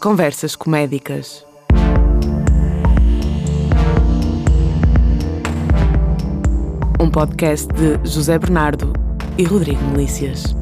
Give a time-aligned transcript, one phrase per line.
[0.00, 1.44] Conversas Comédicas.
[6.98, 8.92] Um podcast de José Bernardo
[9.38, 10.54] e Rodrigo Melícias.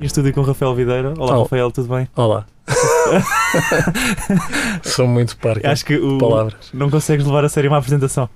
[0.00, 1.14] Estúdio com o Rafael Videira.
[1.18, 1.42] Olá, Oh.
[1.42, 2.08] Rafael, tudo bem?
[2.16, 2.46] Olá.
[4.82, 5.66] Sou muito parco.
[5.66, 6.70] Acho que o, palavras.
[6.72, 8.28] não consegues levar a sério uma apresentação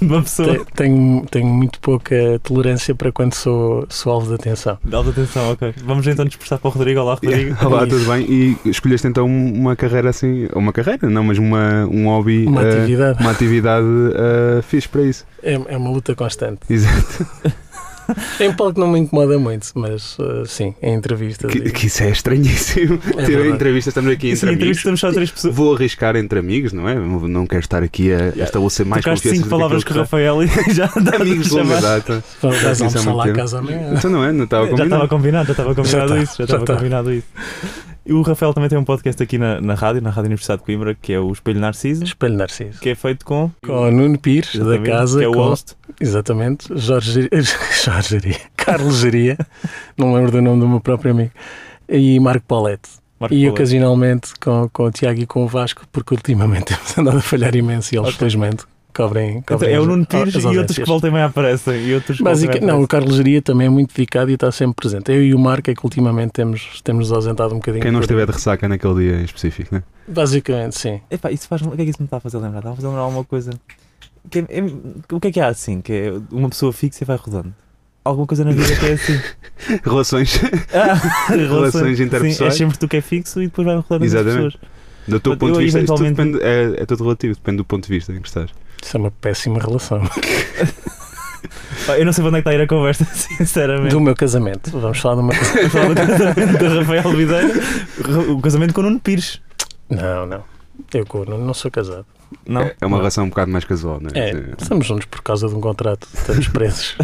[0.00, 0.58] de uma pessoa.
[0.58, 4.78] Te- Tenho, tenho muito pouca tolerância para quando sou, sou alvo de atenção.
[4.84, 5.74] Dá-te atenção, ok.
[5.84, 7.00] Vamos então dispersar para o Rodrigo.
[7.00, 7.56] Olá, Rodrigo.
[7.66, 7.98] Olá, É isso.
[7.98, 8.26] tudo bem?
[8.64, 12.78] E escolheste então uma carreira assim, uma carreira, não, mas uma, um hobby, Uma eh,
[12.78, 15.24] atividade uma atividade eh, fixe para isso.
[15.42, 16.60] é, é uma luta constante.
[16.68, 17.26] Exato.
[18.40, 21.50] Em palco não me incomoda muito, mas uh, sim, em entrevistas.
[21.50, 22.98] Que, que isso é estranhíssimo.
[23.20, 24.62] É Ter entrevistas, estamos aqui Sim, entre amigos.
[24.62, 25.54] entrevistamos só três pessoas.
[25.54, 26.94] Vou arriscar entre amigos, não é?
[26.94, 29.36] Não quero estar aqui a estabelecer mais Tocaste confiança.
[29.44, 32.24] cinco palavras com o Rafael e já dá Amigos de longa data.
[32.42, 33.94] Já muito lá a casa amanhã.
[33.96, 34.32] Então não é?
[34.32, 35.08] Não estava Já estava combinado.
[35.08, 36.32] combinado, já estava combinado tá, isso.
[36.38, 37.26] Já já estava combinado isso.
[38.04, 40.64] E o Rafael também tem um podcast aqui na, na rádio, na Rádio Universidade de
[40.66, 42.80] Coimbra, que é o Espelho Narciso, Espelho Narciso.
[42.80, 43.50] que é feito com.
[43.64, 45.18] Com o Nuno Pires, da casa.
[45.18, 45.74] Que é o com, host.
[46.00, 46.66] Exatamente.
[46.76, 47.28] Jorge,
[47.84, 48.36] Jorge Geria.
[48.56, 49.36] Carlos Geria.
[49.96, 51.30] não lembro do nome do meu próprio amigo.
[51.88, 52.88] E Marco Paulette.
[53.18, 53.52] Marco E Paulo.
[53.54, 57.54] ocasionalmente com, com o Tiago e com o Vasco, porque ultimamente temos andado a falhar
[57.54, 58.18] imenso e eles, Ok.
[58.18, 59.38] felizmente, cobrem.
[59.38, 61.84] Então, cobrem é o as- Nuno Pires as e outros que voltem bem aparecem.
[61.86, 62.86] E outros Basica- não, o aparecem.
[62.86, 65.10] Carlos Geria também é muito dedicado e está sempre presente.
[65.12, 67.82] Eu e o Marco é que ultimamente temos, temos nos ausentado um bocadinho.
[67.82, 69.82] Quem não estiver de ressaca naquele dia em específico, né?
[70.06, 71.00] Basicamente, sim.
[71.10, 72.58] Epá, isso faz, o que é que isso me está a fazer lembrar?
[72.58, 73.50] Está a fazer lembrar alguma coisa.
[74.30, 75.80] Que é- é- o que é que há assim?
[75.80, 77.54] Que é uma pessoa fixa e vai rodando.
[78.04, 79.20] Alguma coisa na vida que é assim.
[79.84, 80.40] Relações
[80.72, 80.94] Ah,
[81.34, 82.54] Relações Sim, é interpessoais.
[82.54, 84.36] sempre tu que é fixo e depois vai rodando as Exatamente.
[84.58, 84.70] pessoas.
[85.08, 85.78] do teu Eu, ponto de vista.
[85.80, 88.28] isto tudo eventualmente- depende, é, é tudo relativo, depende do ponto de vista em que
[88.28, 88.50] estás.
[88.82, 90.02] Isso é uma péssima relação.
[91.88, 93.90] Eu não sei para onde é que está a ir a conversa, sinceramente.
[93.90, 94.70] Do meu casamento.
[94.70, 97.48] Vamos falar do meu Vamos falar do casamento do Rafael Videira.
[98.32, 99.40] O casamento com o Nuno Pires.
[99.88, 100.44] Não, não.
[100.92, 102.06] Eu com o Nuno não sou casado.
[102.46, 102.70] Não?
[102.80, 104.30] É uma relação um bocado mais casual, não é?
[104.30, 106.06] É, estamos juntos por causa de um contrato.
[106.14, 106.96] Estamos presos.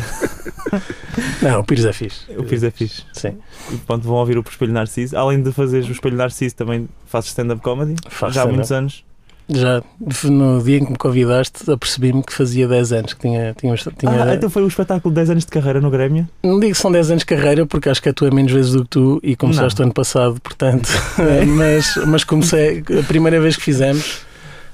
[1.43, 2.31] não, o Pires é fixe.
[2.37, 3.05] O Pires é fixe.
[3.12, 3.37] Sim.
[3.73, 5.17] E pronto, vão ouvir o Espelho Narciso.
[5.17, 7.97] Além de fazeres o Espelho Narciso, também fazes stand-up comedy.
[8.09, 9.05] Faço Já há muitos anos.
[9.49, 9.81] Já
[10.25, 13.55] no dia em que me convidaste, apercebi-me que fazia 10 anos que tinha.
[13.55, 16.29] tinha, tinha Ah, então foi o espetáculo de 10 anos de carreira no Grêmio.
[16.43, 18.83] Não digo que são 10 anos de carreira, porque acho que atuei menos vezes do
[18.83, 20.89] que tu e começaste ano passado, portanto.
[21.47, 22.83] mas, mas comecei.
[22.99, 24.23] A primeira vez que fizemos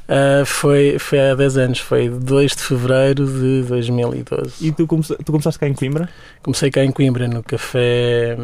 [0.09, 4.53] ah, foi, foi há 10 anos, foi 2 de fevereiro de 2012.
[4.61, 6.09] E tu, come- tu começaste cá em Coimbra?
[6.43, 8.37] Comecei cá em Coimbra, no café.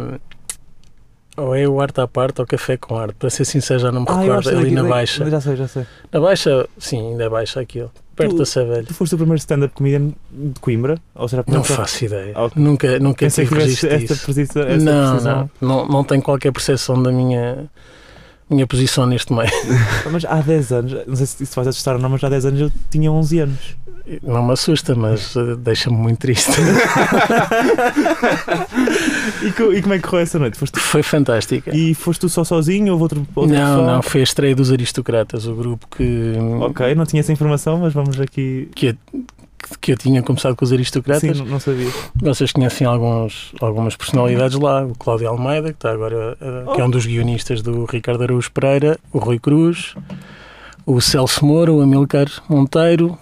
[1.39, 4.01] Ou é o Arte à Parte ou Café com Arte, para ser sincero, já não
[4.03, 4.49] me Ah, recordo.
[4.51, 5.29] ali na Baixa.
[5.31, 5.85] Já sei, já sei.
[6.13, 8.83] Na Baixa, sim, ainda é Baixa aquilo, perto Tu- da Savelha.
[8.85, 10.99] Tu foste o primeiro stand-up comedian de Coimbra?
[11.15, 12.33] Ou será Não faço ideia.
[12.37, 12.61] Ok.
[12.63, 17.01] Nunca, nunca Pensei que tive registro esta, esta não, não, não, não tenho qualquer percepção
[17.03, 17.67] da minha,
[18.51, 19.51] minha posição neste meio.
[20.11, 22.47] Mas há 10 anos, não sei se isso vais assustar ou não, mas há 10
[22.47, 23.59] anos eu tinha 11 anos.
[24.23, 26.51] Não me assusta, mas eh, deixa-me muito triste.
[29.45, 30.57] e, co- e como é que correu essa noite?
[30.59, 31.77] Foste, Foi fantástica.
[31.77, 32.93] e foste tu só sozinho?
[32.93, 33.87] Houve outro, outro Não, pessoal?
[33.97, 37.93] não, foi a estreia dos Aristocratas, o grupo que, Ok, não tinha essa informação, mas
[37.93, 38.69] vamos aqui.
[38.75, 38.97] que,
[39.81, 41.37] que eu tinha começado com os Aristocratas.
[41.39, 41.89] Sim, não, sabia.
[42.17, 46.85] Vocês conhecem alguns, algumas personalidades lá, o Cláudio Almeida, que está agora, eh, que é
[46.85, 49.95] um dos guionistas do Ricardo Araújo Pereira, o Rui Cruz,
[50.87, 53.19] o Celso Moura, o Amilcar Monteiro,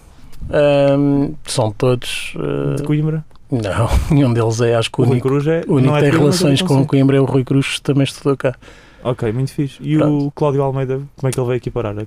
[0.49, 2.33] ahm, são todos.
[2.37, 3.25] eh, De Coimbra.
[3.51, 5.63] não, nenhum deles é, acho que O o único, Cruz é.
[5.67, 8.03] o único é tem Coimbra, relações com o Coimbra é o Rui Cruz, que também
[8.03, 8.55] estudou cá.
[9.03, 9.77] Ok, muito fixe.
[9.81, 10.31] E o Pronto.
[10.35, 11.97] Cláudio Almeida, como é que ele veio aqui parar?
[11.97, 12.05] É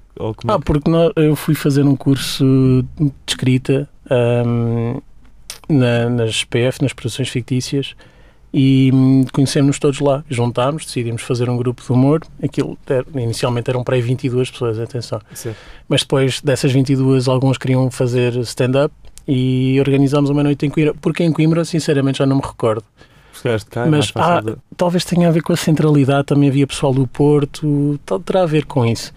[0.48, 2.44] Ah, que- porque nós- eu fui fazer um curso
[2.98, 4.98] de escrita ahm,
[5.69, 7.94] na- nas PF, nas produções fictícias,
[8.53, 10.25] e hum, conhecemos-nos todos lá.
[10.28, 12.21] Juntámos, decidimos fazer um grupo de humor.
[12.43, 15.21] Aquilo era- inicialmente eram para aí 22 pessoas, atenção.
[15.32, 15.54] Sim.
[15.88, 18.93] Mas depois dessas 22, alguns queriam fazer stand-up
[19.28, 20.94] e organizámos uma noite em Coimbra.
[21.00, 22.84] Porque em Coimbra, sinceramente, já não me recordo.
[23.71, 26.92] Cá, é Mas, ah, de- Talvez tenha a ver com a centralidade, também havia pessoal
[26.92, 29.15] do Porto, terá a ver com isso.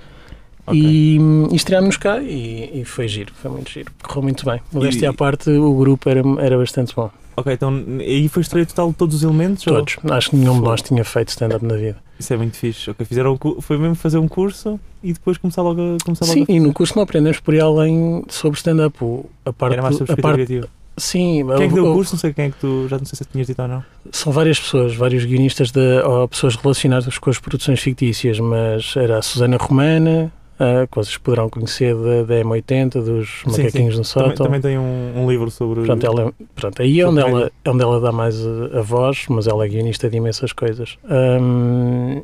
[0.66, 0.80] Ok.
[0.80, 1.18] E,
[1.52, 3.92] e estreámos cá e, e foi giro, foi muito giro.
[4.02, 4.62] Correu muito bem.
[4.72, 7.10] Modéstia E- à parte, o grupo era, era bastante bom.
[7.36, 9.66] Ok, então aí foi estreia total de todos os elementos?
[9.68, 9.98] ou- Todos.
[10.12, 11.98] Acho que nenhum de nós tinha feito stand-up na vida.
[12.20, 12.90] Isso é muito fixe.
[12.92, 16.52] Ok, fizeram, foi mesmo fazer um curso e depois começar logo a começar Sim, logo
[16.52, 19.04] a e no curso não aprendemos por aí além sobre stand-up.
[19.04, 20.62] O- A parte, Era mais sobre a parte,
[20.96, 22.14] sim, Quem é que deu o- o curso?
[22.14, 22.88] Não sei quem é que tu.
[22.88, 23.84] Já não sei se tinhas dito ou não.
[24.12, 29.18] são várias pessoas, vários guionistas de, ou pessoas relacionadas com as produções fictícias, mas era
[29.18, 33.62] a Susana Romana, uh, que vocês poderão conhecer da, da M80, dos Sim, sim.
[33.64, 34.46] macaquinhos no Também, sótão.
[34.46, 35.84] também tem um, um livro sobre.
[35.84, 39.26] Pronto, ela, pronto, aí é onde ela, é onde ela dá mais a, a voz,
[39.30, 40.98] mas ela é guionista de imensas coisas.
[41.10, 42.22] Ahm,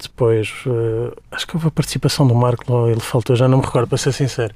[0.00, 3.64] depois, eh, acho que houve a participação do Marco, lá, ele faltou, já não me
[3.64, 4.54] recordo, para ser sincero.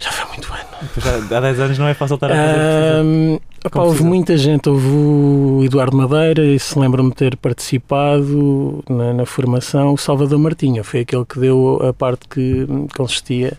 [0.00, 0.88] Já foi muito ano.
[1.28, 3.40] Já- há 10 anos não é fácil estar a fazer.
[3.64, 8.84] Opá, Como houve muita gente, houve o Eduardo Madeira, e se lembro-me de ter participado
[8.88, 12.64] na, na formação, o Salvador Martinha, foi aquele que deu a parte que
[12.96, 13.58] consistia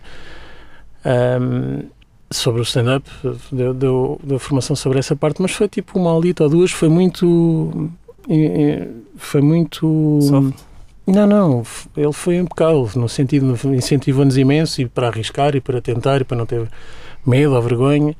[1.04, 1.82] ahm,
[2.30, 3.04] sobre o stand-up,
[3.52, 6.88] deu, deu, deu formação sobre essa parte, mas foi tipo uma aulita ou duas, foi
[6.88, 7.90] muito.
[8.28, 8.34] eh,
[8.84, 10.18] eh, Foi muito.
[10.22, 10.54] Soft.
[11.10, 11.62] Não, não,
[11.96, 16.36] ele foi impecável, no sentido, incentivou-nos imenso e para arriscar e para tentar e para
[16.36, 16.68] não ter
[17.26, 18.16] medo ou vergonha,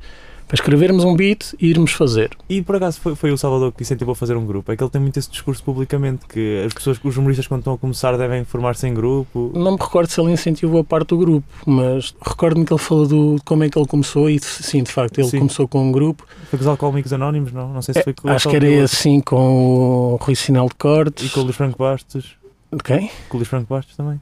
[0.47, 2.31] para escrevermos um beat e irmos fazer.
[2.49, 4.73] E por acaso foi, foi o Salvador que incentivou a fazer um grupo.
[4.73, 7.75] É que ele tem muito esse discurso publicamente que as pessoas, os humoristas quando estão
[7.75, 9.53] a começar devem formar-se em grupo.
[9.55, 13.07] Não me recordo se ele incentivou a parte do grupo, mas recordo-me que ele falou
[13.07, 15.39] do, de como é que ele começou e sim, de facto, ele Sim.
[15.39, 16.27] começou com um grupo.
[16.51, 17.73] Foi com os Alcoólicos Anónimos, não?
[17.73, 20.69] Não sei se É, foi com o acho que era assim com o Rui Sinal
[20.69, 21.27] de Cortes.
[21.27, 22.40] E com o Luís Franco Bastos.
[22.73, 23.11] De quem?
[23.29, 24.21] Com o Luís Franco Bastos também.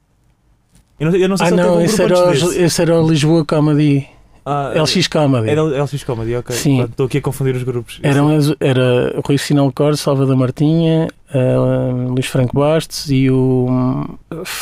[0.98, 3.08] Eu não, sei- eu não sei Ah se não, esse era, o, esse era o
[3.08, 4.08] Lisboa Comedy,
[4.44, 5.50] Ah, LX Comedy.
[5.50, 6.56] Era LX Comedy, ok.
[6.56, 6.82] Sim.
[6.82, 8.00] Estou aqui a confundir os grupos.
[8.02, 13.66] Eram era Rui Sinal de Cortes, Salvador Martinha, ah, Luís Franco Bastos e o.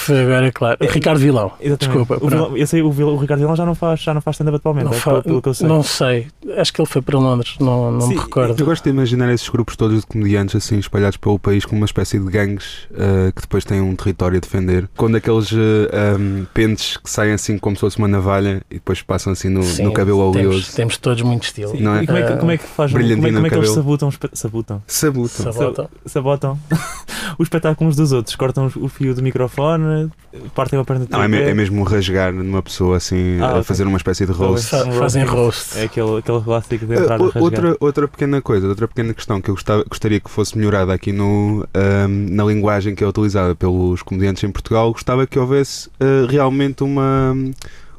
[0.09, 1.53] Agora, claro, É, Ricardo Vilão.
[1.61, 1.99] Exatamente.
[1.99, 2.29] Desculpa, o.
[2.29, 4.57] Vilão- eu sei, o, Vilão- o Ricardo Vilão já não faz, já não faz stand-up
[4.57, 5.69] atualmente, Não, é, fa- pelo, eu sei.
[5.69, 6.27] não sei,
[6.57, 8.59] acho que ele foi para Londres, não, não me Sim, recordo.
[8.61, 11.87] Eu gosto de imaginar esses grupos todos de comediantes assim espalhados pelo país como uma
[11.87, 14.89] espécie de gangues eh, que depois têm um território a defender.
[14.97, 19.03] Quando aqueles eh, um, pentes que saem assim como se fosse uma navalha e depois
[19.03, 20.73] passam assim no, Sim, no cabelo temos, oleoso.
[20.77, 21.71] temos todos muito estilo.
[21.73, 21.81] Sim.
[21.83, 22.03] não é?
[22.03, 24.09] E como é, que, como é que faz como é, como é que eles sabotam,
[24.09, 24.83] os espe- sabotam,
[26.07, 26.56] Sabutam.
[27.39, 28.35] Os espetáculos dos outros?
[28.37, 30.11] Cortam o fio do microfone,
[30.55, 33.85] partem a perna Não, é, me- é mesmo rasgar numa pessoa assim, Ah, a fazer
[33.87, 34.69] uma espécie de roast.
[34.71, 35.73] Fa- Um fazem roast.
[35.75, 35.79] roast.
[35.79, 37.43] É aquele, aquele clássico de Uh, entrar rasgar.
[37.43, 41.13] outra, outra pequena coisa, outra pequena questão que eu gostava- gostaria que fosse melhorada aqui
[41.13, 41.67] no,
[42.31, 47.35] na linguagem que é utilizada pelos comediantes em Portugal, gostava que houvesse ah, realmente uma,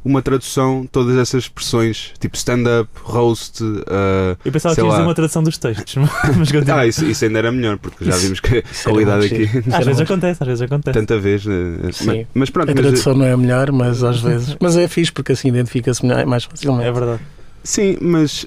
[0.08, 3.62] uma tradução de todas essas expressões, tipo stand-up, roast.
[3.88, 5.96] ah, Eu pensava que ias dizer uma tradução dos textos,
[6.38, 6.80] mas continua.
[6.80, 10.02] ah, isso, isso ainda era melhor, porque já vimos que a qualidade aqui às vezes
[10.02, 10.98] acontece, às vezes acontece.
[11.00, 11.46] tanta vez.
[11.46, 12.06] eh, Sim.
[12.06, 14.56] mas, mas pronto, A mas, tradução não é a melhor, mas às vezes.
[14.60, 16.88] Mas é fixe porque assim identifica-se melhor- mais facilmente.
[16.88, 17.22] É verdade.
[17.64, 18.46] sim, mas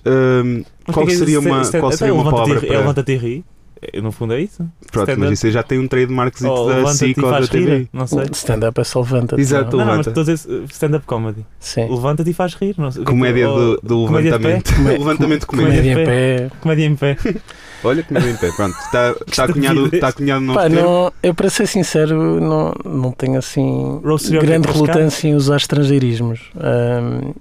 [0.87, 3.17] Mas qual é que seria é- uma, qual seria o uma palavra É levanta-te e
[3.17, 3.45] ri.
[3.83, 4.65] É, No fundo é isso.
[4.93, 7.37] Pronto, mas isso aí já tem um trademark Ou da levanta-te SIC e ou da
[7.37, 7.79] faz TV.
[7.79, 7.89] rir.
[7.93, 8.25] Não sei.
[8.33, 9.77] Stand-up é só levanta Exato.
[9.77, 10.21] Não, não, mas levanta.
[10.21, 11.47] a dizer uh, stand-up comedy.
[11.59, 11.89] Sim.
[11.89, 12.75] Levanta-te e faz rir.
[12.79, 13.05] Não sei.
[13.05, 14.49] Comédia Ou- do, do comédia de pé?
[14.49, 14.75] levantamento.
[14.77, 15.95] Come- levantamento de comédia comédia.
[15.95, 16.51] Comédia em pé.
[16.61, 17.17] Comédia em pé.
[17.83, 18.51] Olha, comédia em pé.
[18.53, 19.15] Pronto, está
[19.47, 23.99] tá cunhado, tá cunhado no Pá, não, eu para ser sincero não, não tenho assim
[24.05, 27.33] Roast grande relutância em usar estrangeirismos ahm,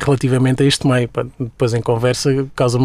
[0.00, 1.08] relativamente a este meio.
[1.38, 2.78] Depois em conversa causa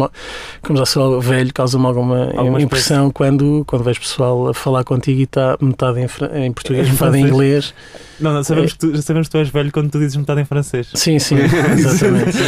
[0.62, 5.20] como já sou velho, causa-me alguma, Alguma impressão quando, quando vês pessoal a falar contigo
[5.20, 7.74] e está metade em, em português, Em metade em inglês.
[8.20, 10.40] Não, não, sabemos, que tu, já sabemos que tu és velho quando tu dizes metade
[10.40, 10.88] em francês.
[10.94, 11.36] Sim, sim,
[11.78, 12.38] exatamente.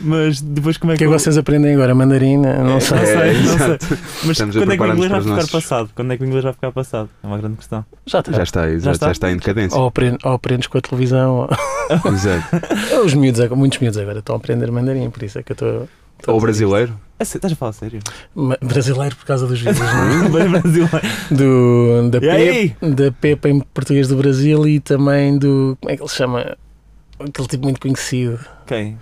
[0.00, 1.04] Mas depois como é O que.
[1.04, 1.94] que é que vocês aprendem agora?
[1.94, 2.58] Mandarina?
[2.62, 2.98] Não É, sei.
[2.98, 3.98] Não sei, É, não sei.
[4.24, 5.90] Mas Estamos quando é que o inglês vai ficar nossos- passado?
[5.94, 7.08] Quando é que o inglês vai ficar passado?
[7.22, 7.84] É uma grande questão.
[8.06, 8.32] Já está.
[8.32, 9.10] Já está, exato, já está?
[9.12, 9.78] está, em decadência.
[9.78, 11.34] Ou, aprend- ou aprendes com a televisão.
[11.36, 11.48] ou-
[12.12, 13.04] Exato.
[13.04, 15.88] Os miúdos, muitos miúdos agora estão a aprender mandarim, por isso é que eu estou.
[16.26, 16.98] A Ou brasileiro.
[17.18, 18.00] É sé- Estás a falar sério?
[18.34, 20.28] Ma- Brasileiro por causa dos vídeos, não é?
[20.28, 21.00] Bem brasileiro.
[21.30, 22.76] do, da, E aí?
[22.80, 25.76] Da Pepa em português do Brasil e também do.
[25.80, 26.56] Como é que ele se chama?
[27.18, 28.38] Aquele tipo muito conhecido.
[28.66, 28.96] Quem?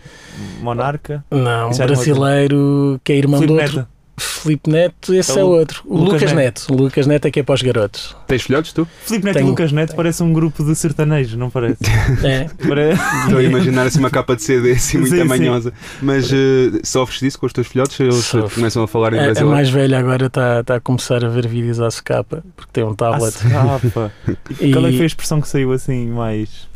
[0.61, 1.25] Monarca?
[1.31, 3.79] Não, um Isso era brasileiro que é irmão Filipe do outro.
[3.79, 3.89] Neto.
[4.19, 5.83] Filipe Neto, esse É é, o outro.
[5.87, 6.37] O Lucas Lucas, Neto.
[6.37, 6.75] Neto.
[6.75, 8.17] O Lucas Neto é que é para os garotos.
[8.27, 8.87] Tens filhotes tu?
[9.05, 9.97] Filipe Neto e Tenho- Lucas Neto tenho.
[9.97, 11.77] parece um grupo de sertanejos, não parece?
[12.25, 12.45] É.
[12.67, 12.93] Pare-
[13.25, 15.25] Estou a imaginar assim uma capa de CD assim muito Sim, sim.
[15.29, 15.73] manhosa.
[16.03, 17.99] Mas eh, sofres disso com os teus filhotes?
[18.01, 19.55] Eles começam a falar em A, a brasileiro?
[19.55, 22.91] mais velha agora está está a começar a ver vídeos à secapa, porque tem um
[22.91, 23.33] Ah, tablet.
[23.35, 24.13] sapa.
[24.61, 26.69] E- Qual é que foi a expressão que saiu assim mais.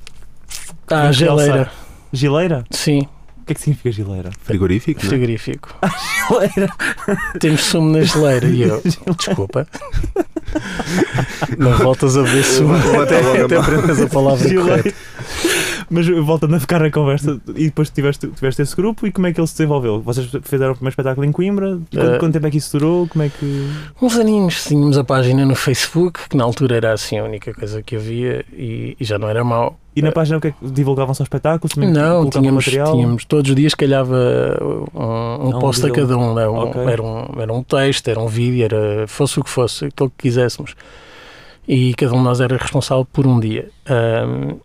[0.88, 1.70] Ah, a geleira.
[2.12, 2.64] Gileira?
[2.70, 3.08] Sim,
[3.42, 4.30] O que é que significa gileira?
[4.40, 5.08] Frigorífico, não é?
[5.10, 5.74] frigorífico.
[6.28, 6.72] Gileira.
[7.40, 8.80] Temos sumo na geleira e eu.
[9.18, 9.66] Desculpa.
[11.58, 13.62] Não voltas a ver sumo até, até mão.
[13.64, 14.82] aprendas a palavra Gileira.
[14.82, 14.96] correta.
[15.90, 19.32] Mas voltando a ficar na conversa, e depois tiveste, tiveste esse grupo e como é
[19.32, 20.00] que ele se desenvolveu?
[20.00, 21.78] Vocês fizeram o primeiro espetáculo em Coimbra?
[21.92, 23.06] Quanto, Eh, quanto tempo é que isso durou?
[23.08, 23.68] Como é que.
[24.00, 27.82] Uns aninhos tínhamos a página no Facebook, que na altura era assim a única coisa
[27.82, 29.78] que havia e, e já não era mau.
[29.94, 31.74] E na página o que é divulgavam só espetáculos?
[31.76, 32.92] Não, tínhamos, material?
[32.94, 34.16] tínhamos todos os dias calhava
[34.94, 36.48] um, um um post a cada um, né?
[36.48, 36.80] Um- Ok.
[36.82, 40.22] era, um, era um texto, era um vídeo, era, fosse o que fosse, aquilo que
[40.28, 40.74] quiséssemos.
[41.68, 43.68] e cada um de nós era responsável por um dia.
[43.86, 44.56] Ahm,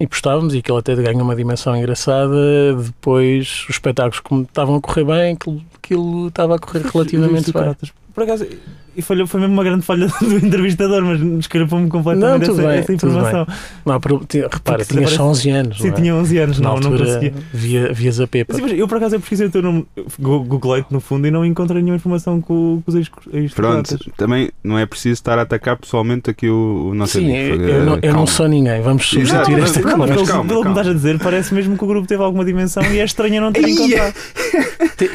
[0.00, 2.74] e postávamos e aquilo até ganha uma dimensão engraçada.
[2.74, 7.76] Depois, os espetáculos como estavam a correr bem, aquilo, aquilo estava a correr relativamente bem.
[8.14, 8.46] Por acaso,
[8.94, 12.78] e falhou, foi mesmo uma grande falha do entrevistador, mas escapou-me completamente Não, essa, bem,
[12.78, 13.46] essa informação.
[13.86, 15.78] Não, repara, tinha parece- só 11 anos.
[15.78, 15.96] Sim, não é?
[15.96, 17.32] tinha 11 anos, Na não, não conseguia.
[17.54, 18.52] via, vias a Pepa.
[18.54, 19.86] Sim, mas eu por acaso eu pesquisei o teu nome,
[20.20, 23.98] googlei-te no fundo e não encontrei nenhuma informação com, com os ex- Pronto, ex-croatas.
[24.16, 27.62] também não é preciso estar a atacar pessoalmente aqui o, o nosso Sim, amigo.
[27.64, 28.82] eu, eu não, eu não sou ninguém.
[28.82, 30.32] Vamos substituir esta não, pelo, conversa.
[30.32, 32.82] calma, pelo que me estás a dizer, parece mesmo que o grupo teve alguma dimensão
[32.92, 34.14] e é estranho não ter encontrado.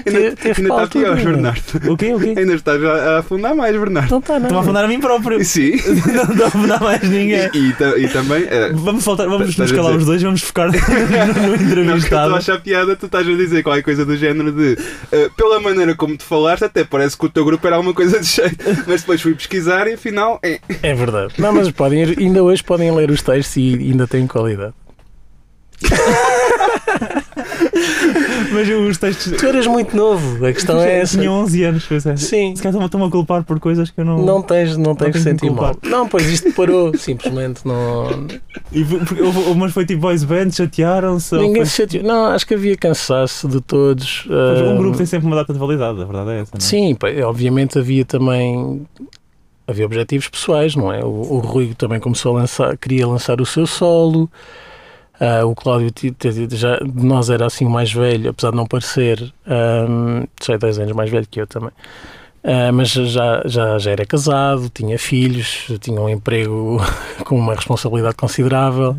[0.07, 1.15] Ainda, está pior?
[1.15, 1.91] Bernardo.
[1.91, 2.13] O quê?
[2.13, 2.33] O quê?
[2.37, 4.09] Ainda estás a, a afundar mais, Bernardo.
[4.11, 4.43] Não está, não.
[4.45, 5.43] Estou a afundar a mim próprio.
[5.45, 5.71] Sim.
[6.13, 7.49] não estou a afundar mais ninguém.
[7.53, 7.57] E,
[7.99, 8.43] e, e também.
[8.49, 11.73] eh, Vamos voltar, vamos nos calar dizer- os dois vamos focar no, no Não, estou
[11.75, 12.35] entrevistado.
[12.35, 14.77] a achar piada, tu estás a dizer qualquer coisa do género de
[15.11, 18.19] eh, pela maneira como te falaste, até parece que o teu grupo era alguma coisa
[18.19, 20.59] de jeito, mas depois fui pesquisar e afinal é.
[20.83, 21.33] É verdade.
[21.37, 24.73] Não, mas podem, ainda hoje podem ler os textos e ainda têm qualidade.
[28.53, 29.33] Mas os textos.
[29.37, 31.17] Tu eras muito novo, a questão é essa.
[31.17, 32.15] Tinha 11 anos, pois é.
[32.15, 32.55] Sim.
[32.55, 34.17] Se calhar estão- estão a culpar por coisas que eu não.
[34.25, 35.75] Não tens, não tens que sentir mal.
[35.83, 38.27] Não, pois isto parou, simplesmente não.
[38.71, 39.23] E, foi- porque
[39.55, 41.35] mas foi tipo boys band, chatearam-se.
[41.35, 42.03] Ninguém foi- se chateou.
[42.03, 44.23] Não, acho que havia cansaço de todos.
[44.27, 46.57] Pois, Um ah, grupo tem sempre uma data de validade, a verdade é essa, não
[46.57, 46.61] é?
[46.61, 48.85] Sim, obviamente havia também
[49.67, 51.03] havia objetivos pessoais, não é?
[51.03, 54.29] O, o Rui também começou a lançar, queria lançar o seu solo.
[55.19, 55.91] Ah, o Cláudio
[56.51, 59.33] já de nós era assim o mais velho, apesar de não parecer,
[59.89, 61.71] um, sei 10 anos mais velho que eu também.
[62.43, 66.77] Ah, mas já, já, já era casado, tinha filhos, tinha um emprego
[67.25, 68.95] com uma responsabilidade considerável,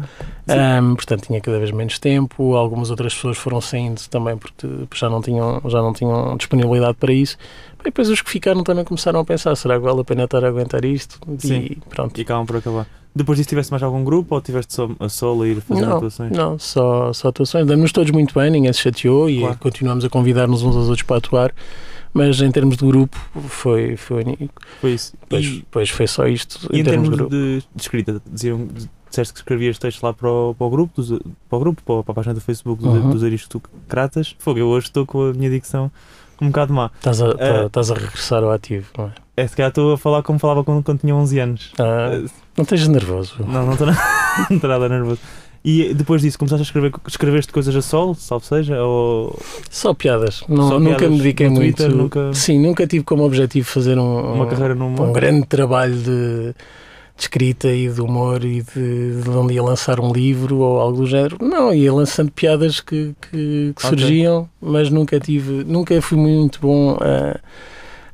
[0.82, 2.54] um, portanto tinha cada vez menos tempo.
[2.54, 7.12] Algumas outras pessoas foram saindo também porque já não tinham, já não tinham disponibilidade para
[7.12, 7.38] isso.
[7.80, 10.44] E depois os que ficaram também começaram a pensar: será que vale a pena estar
[10.44, 11.18] a aguentar isto?
[11.38, 11.68] Sim.
[11.70, 12.18] E pronto.
[12.18, 12.86] E acabam por acabar.
[13.18, 15.96] Depois disso tiveste mais algum grupo ou tiveste só a solo a ir fazer Não,
[15.96, 16.30] atuações?
[16.36, 17.66] não, só, só atuações.
[17.66, 19.58] Damos todos muito bem, ninguém se chateou e Claro.
[19.58, 21.52] continuamos a convidar-nos uns aos outros para atuar.
[22.14, 23.16] Mas em termos de grupo,
[23.48, 24.48] foi, foi único.
[24.80, 25.14] Foi isso.
[25.28, 26.68] Pois, E, pois foi só isto.
[26.72, 27.30] e em termos de grupo.
[27.30, 28.66] de, de escrita, diziam,
[29.10, 32.12] disseste que escrevias textos lá para o, para o grupo, dos- para o grupo, para,
[32.12, 33.10] a página do Facebook dos, Uhum.
[33.10, 34.34] dos aristocratas.
[34.38, 35.90] Fogo, eu hoje estou com a minha dicção
[36.40, 36.90] um bocado má.
[36.96, 39.12] Estás a, tá- Eh, estás a regressar ao ativo, não é?
[39.36, 41.72] É, se calhar estou a falar como falava quando, quando tinha 11 anos.
[41.78, 42.24] Ah, Eh,
[42.58, 43.34] não estejas nervoso.
[43.46, 43.86] Não, não estou
[44.68, 45.20] nada nervoso.
[45.64, 49.36] E depois disso começaste a escrever, escreveste coisas a solo, salvo seja, ou
[49.68, 50.42] Só piadas.
[50.48, 51.76] Não, Só nunca piadas me dediquei muito.
[51.76, 55.46] Twitter, nunca- Sim, nunca tive como objetivo fazer um, uma um- carreira no um grande
[55.46, 56.04] trabalho de,
[56.52, 56.54] de
[57.18, 61.06] escrita e de humor e de, de onde ia lançar um livro ou algo do
[61.06, 61.36] género.
[61.40, 66.96] Não, ia lançando piadas que, que, que surgiam, mas nunca tive, nunca fui muito bom
[67.00, 67.36] a,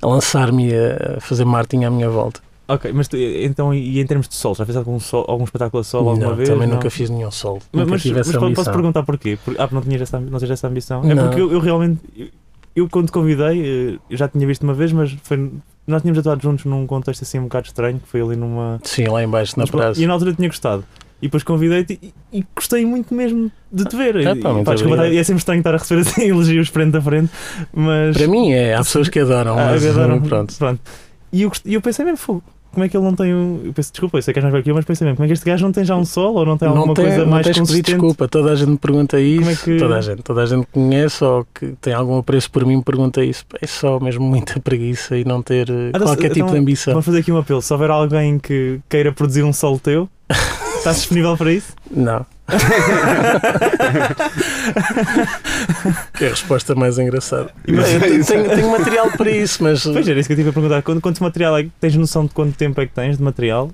[0.01, 2.41] a lançar-me a fazer marketing à minha volta.
[2.66, 5.80] Ok, mas tu- então, e em termos de solo, já fizeste algum, sol, algum espetáculo
[5.83, 6.49] a solo alguma não, vez?
[6.49, 6.76] também Não?
[6.76, 7.61] nunca fiz nenhum solo.
[7.73, 9.38] Mas, mas, mas posso perguntar porquê?
[9.44, 11.02] Por, ah, porque não tinhas essa, não tens essa ambição?
[11.04, 11.25] É Não.
[11.28, 12.28] porque eu, eu realmente, eu,
[12.75, 13.61] eu quando te convidei,
[13.94, 15.50] eh, eu já tinha visto uma vez, mas foi,
[15.87, 18.80] nós tínhamos atuado juntos num contexto assim um bocado estranho, que foi ali numa...
[18.83, 20.00] Sim, lá embaixo na praça.
[20.00, 20.85] E na altura tinha gostado.
[21.21, 24.16] E depois convidei-te e, e gostei muito mesmo de te ver.
[24.16, 25.14] Ah, E- pá, e, desculpa, obrigado.
[25.14, 27.30] é sempre estranho estar a receber assim elogios frente a frente,
[27.75, 28.16] mas...
[28.16, 30.54] Para mim é, há pessoas que adoram, Ah, mas adoram, pronto.
[30.56, 30.80] pronto.
[31.33, 32.44] E eu, eu pensei mesmo, fogo,
[32.75, 33.61] como é que ele não tem um.
[33.64, 35.25] Eu penso, desculpa, eu sei que és mais velho que eu, mas pensei mesmo, como
[35.25, 37.04] é que este gajo não tem já um solo ou não tem alguma não tem,
[37.07, 37.90] coisa não mais tens consistente?
[37.93, 40.66] desculpa, toda a gente me pergunta isso, é que- toda a gente, toda a gente
[40.66, 43.45] que conhece ou que tem algum apreço por mim me pergunta isso.
[43.61, 46.93] É só mesmo muita preguiça e não ter Ah, não, qualquer então, tipo de ambição.
[46.93, 47.62] Vamos fazer aqui um apelo.
[47.62, 50.09] Se houver alguém que queira produzir um solo teu,
[50.85, 51.73] estás disponível para isso?
[51.91, 52.26] Não.
[56.17, 57.50] que é a resposta mais engraçada.
[57.67, 60.83] É tenho, tenho material para isso, mas Pois era isso que eu tive a perguntar.
[60.83, 63.71] Quanto, quanto material é que tens noção de quanto tempo é que tens de material?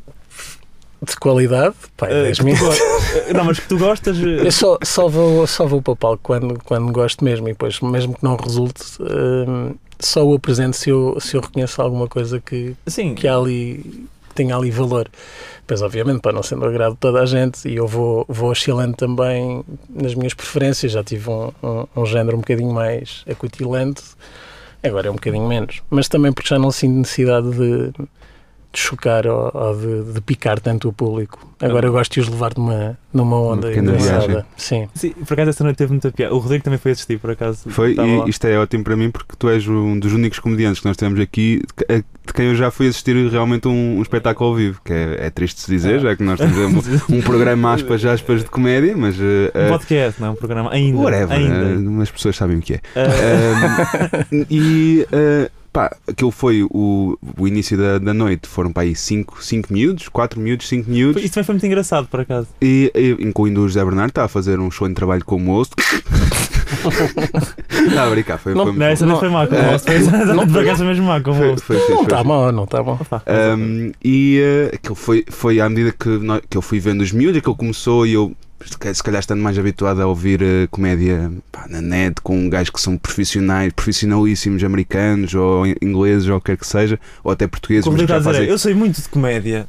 [1.02, 2.78] de qualidade, pá, Eh, 10 que tu minutos.
[2.78, 4.18] eh, não, mas que tu gostas.
[4.18, 7.52] eh, Eu só, só, vou, só vou para o palco quando, quando gosto mesmo e
[7.52, 12.06] depois, mesmo que não resulte, hum, só o apresento se eu, se eu reconheço alguma
[12.06, 15.08] coisa que, Sim, que há ali, que tenha ali valor.
[15.66, 18.96] Pois, obviamente, para não ser do agrado toda a gente, e eu vou, vou oscilando
[18.96, 20.92] também nas minhas preferências.
[20.92, 24.02] Já tive um, um, um género um bocadinho mais acutilante,
[24.82, 25.82] agora é um bocadinho menos.
[25.90, 27.92] Mas também porque já não sinto necessidade de,
[28.72, 31.48] de chocar ou, ou de, de picar tanto o público.
[31.60, 34.46] Agora eu gosto de os levar numa, numa onda engraçada.
[34.56, 34.88] Sim.
[34.94, 36.34] sim, por acaso essa noite teve muita piada.
[36.34, 37.68] O Rodrigo também foi assistir, por acaso.
[37.68, 38.26] Foi, estava lá.
[38.26, 40.96] e isto é ótimo para mim porque tu és um dos únicos comediantes que nós
[40.96, 44.54] temos aqui de que- de quem eu já fui assistir realmente um, um espetáculo ao
[44.56, 47.74] vivo, que é, é triste de se dizer, já que nós temos um, um programa
[47.74, 50.70] aspas, aspas de comédia, mas eh, Um podcast, não é um programa.
[50.72, 50.96] Ainda.
[50.98, 51.98] whatever, Ainda.
[51.98, 52.80] eh, as pessoas sabem o que é.
[52.94, 53.50] Eh,
[54.32, 58.94] Um, e uh, pá, aquilo foi o, o início da, da noite, foram para aí
[58.94, 59.38] 5
[59.70, 62.48] miúdos, 4 miúdos, 5 miúdos, Isso também foi muito engraçado, por acaso.
[62.60, 65.70] e, e incluindo o José Bernardo, está a fazer um excelente trabalho como moço.
[67.94, 69.78] Não, a brincar, foi, Não, foi Não, essa não Não, foi má com é, o.
[69.78, 69.98] Foi
[70.34, 71.64] não- por acaso foi mesmo má com o foi, rosto.
[71.66, 72.98] foi, fixe, Não está mal, não está mal.
[73.58, 77.12] Um, e uh, aquilo foi, foi à medida que, nó- que eu fui vendo os
[77.12, 78.32] miúdos, aquilo começou e eu,
[78.64, 82.48] se ca- se calhar estando mais habituado a ouvir uh, comédia pá, na net com
[82.48, 86.98] gajos que são profissionais, profissionalíssimos americanos ou in- ingleses ou o que quer que seja,
[87.24, 88.48] ou até portugueses, Como mas já dizer, fazem.
[88.48, 89.66] eu sei muito de comédia.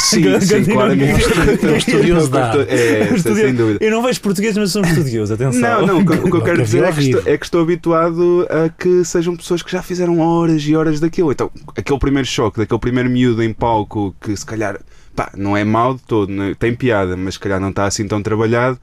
[0.00, 1.22] Sim, sim, claramente.
[1.64, 2.62] É um estudioso da área.
[2.62, 3.40] É, sim, Estudioso.
[3.42, 3.84] sem dúvida.
[3.84, 5.60] Eu não vejo português, mas sou um estudioso, atenção.
[5.60, 7.60] Não, não, o que, o que eu quero dizer é que, estou, é que estou
[7.62, 11.30] habituado a que sejam pessoas que já fizeram horas e horas daquilo.
[11.32, 14.78] Então, aquele primeiro choque, daquele primeiro miúdo em palco que se calhar
[15.14, 16.54] pá, não é mau de todo, né?
[16.58, 18.78] tem piada, mas se calhar não está assim tão trabalhado,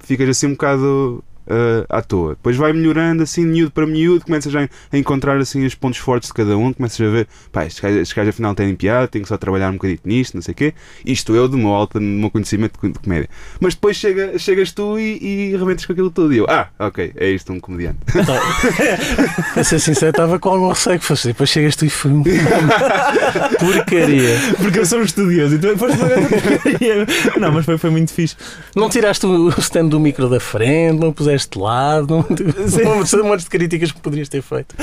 [0.00, 2.30] ficas assim um bocado ah, à toa.
[2.30, 6.28] Depois vai melhorando assim, miúdo para miúdo, começas já a encontrar assim os pontos fortes
[6.28, 9.22] de cada um, começas a ver, pá, estes gajos, estes gajos afinal têm piada, tenho
[9.22, 10.74] que só trabalhar um bocadinho nisto, não sei o quê.
[11.04, 13.28] Isto eu, do meu alto, do meu conhecimento de comédia.
[13.60, 16.32] Mas depois chega, chegas tu e, e arrebentas com aquilo tudo.
[16.34, 17.98] E eu, ah, ok, é isto um comediante.
[19.54, 21.28] Para ser sincero, estava com algum receio que fosse.
[21.28, 22.22] Depois chegas tu e foi um
[23.58, 24.38] porcaria.
[24.58, 27.06] Porque eu sou um estudioso e tu foste uma grande porcaria.
[27.38, 28.36] Não, mas foi, foi muito fixe.
[28.74, 32.24] Não tiraste o stand do micro da frente, não o puseste de lado, não,
[33.22, 34.74] um monte de críticas que poderias ter feito.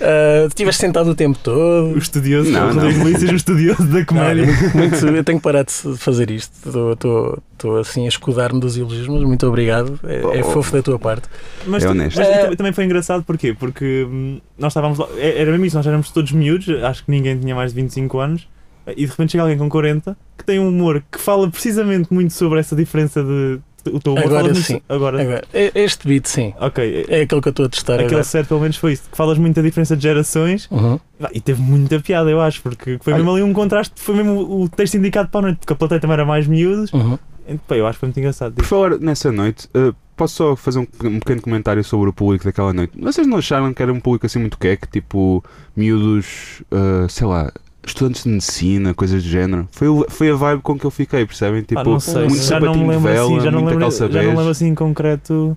[0.00, 1.98] Ah, estiveste sentado o tempo O todo.
[1.98, 2.82] estudioso, Não, o não.
[2.90, 4.46] Rodrigo o estudioso da Não, comédia.
[4.74, 6.52] muito- eu tenho que parar de fazer isto.
[6.92, 7.42] Estou-
[7.80, 9.98] assim a escudar-me dos elogios, mas muito obrigado.
[10.02, 10.52] É, é Oh, oh.
[10.52, 11.28] fofo da tua parte.
[11.64, 12.16] Mas, É honesto.
[12.18, 12.38] mas É.
[12.40, 13.54] também- também foi engraçado porquê?
[13.54, 17.10] Porque hum, nós estávamos lá, é- era mesmo isso, nós éramos todos miúdos, acho que
[17.12, 18.48] ninguém tinha mais de 25 anos,
[18.96, 22.32] e de repente chega alguém com 40 que tem um humor que fala precisamente muito
[22.32, 23.60] sobre essa diferença de.
[23.90, 24.80] O teu humor Agora sim.
[24.88, 25.20] Agora.
[25.22, 26.54] Agora, este beat, sim.
[26.58, 27.06] Ok.
[27.08, 28.24] É aquele que eu estou a testar Aquele agora.
[28.24, 29.04] certo, pelo menos, foi isso.
[29.12, 30.98] Falas muito da diferença de gerações Uhum.
[31.20, 33.94] Pá, e teve muita piada, eu acho, porque foi mesmo ali um contraste.
[33.96, 36.92] Foi mesmo o texto indicado para a noite, porque a plateia também era mais miúdos.
[36.92, 37.18] Uhum.
[37.46, 38.54] Então, pá, eu acho que foi muito engraçado.
[38.54, 42.44] Por falar nessa noite, uh, posso só fazer um, um pequeno comentário sobre o público
[42.44, 42.92] daquela noite?
[42.98, 44.86] Vocês não acharam que era um público assim muito queque?
[44.88, 45.44] Tipo,
[45.76, 47.52] miúdos, uh, sei lá,
[47.86, 49.68] estudantes de medicina, coisas do género?
[49.72, 51.62] Foi, o- foi a vibe com que eu fiquei, percebem?
[51.62, 54.22] Tipo, Pá, não sei, muito já não me lembro vela, assim, já não, lembro, já
[54.22, 55.56] não lembro assim em concreto.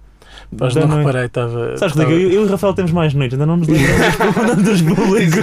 [0.51, 0.99] Mas da não noite.
[1.05, 1.77] reparei, estava.
[1.77, 4.81] Sabes, Rodrigo, eu, eu e o Rafael temos mais noites, ainda não nos lembramos dos
[4.81, 5.35] públicos.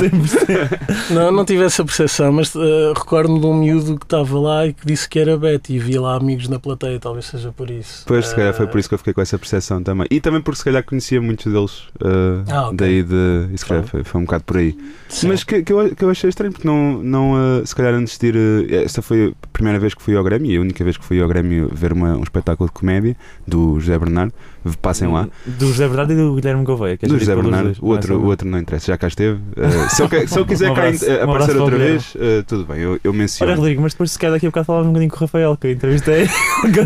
[0.00, 1.10] 100%.
[1.10, 4.72] Não, não tive essa percepção, mas eh, recordo-me de um miúdo que estava lá e
[4.72, 8.04] que disse que era Betty e via lá amigos na plateia, talvez seja por isso.
[8.06, 10.06] Pois, se calhar foi Eh, por isso que eu fiquei com essa percepção também.
[10.10, 11.78] E também porque se calhar conhecia muitos deles.
[12.02, 12.76] uh, Ah, ok.
[12.76, 13.48] Daí de.
[13.52, 14.76] E se calhar foi, foi um bocado por aí.
[15.08, 15.28] sim.
[15.28, 18.16] Mas que, que, eu, que eu achei estranho, porque não, não uh, se calhar antes
[18.18, 18.36] de ir.
[18.36, 21.04] uh, esta foi a primeira vez que fui ao Grêmio e a única vez que
[21.04, 24.25] fui ao Grêmio ver uma, um espetáculo de comédia do José Bernardo.
[24.30, 25.28] time Passem lá.
[25.46, 26.98] Do José Verdade e do Guilherme Gouveia.
[27.00, 29.36] é Do José Bernardo, o outro, não o outro não interessa, já cá esteve.
[29.56, 32.14] Uh, se, eu, se eu quiser Um cá abraço- uh, um aparecer o outra vez,
[32.14, 33.50] uh, tudo bem, eu, eu menciono.
[33.52, 35.56] Olha, Rodrigo, mas depois se calhar daqui a bocado falávamos um bocadinho com o Rafael,
[35.56, 36.28] que eu entrevistei.
[36.66, 36.80] Que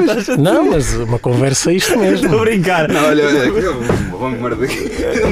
[0.00, 2.24] estás a- Não, mas uma conversa é isto mesmo.
[2.26, 2.88] Estou a brincar.
[2.88, 3.52] Não, olha, olha,
[4.18, 4.40] vamos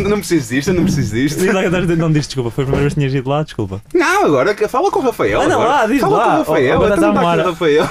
[0.08, 1.40] não preciso disto, eu não preciso disto.
[1.40, 3.82] Diz Não disse desculpa, foi a primeira vez que tinhas ido lá, desculpa.
[3.92, 5.40] Não, agora fala com o Rafael.
[5.42, 5.68] Anda agora.
[5.68, 6.24] lá, diz fala lá.
[6.24, 6.78] com o Rafael.
[6.78, 7.38] Oh, oh, então estás a não dá aqui amar.
[7.38, 7.84] o Rafael.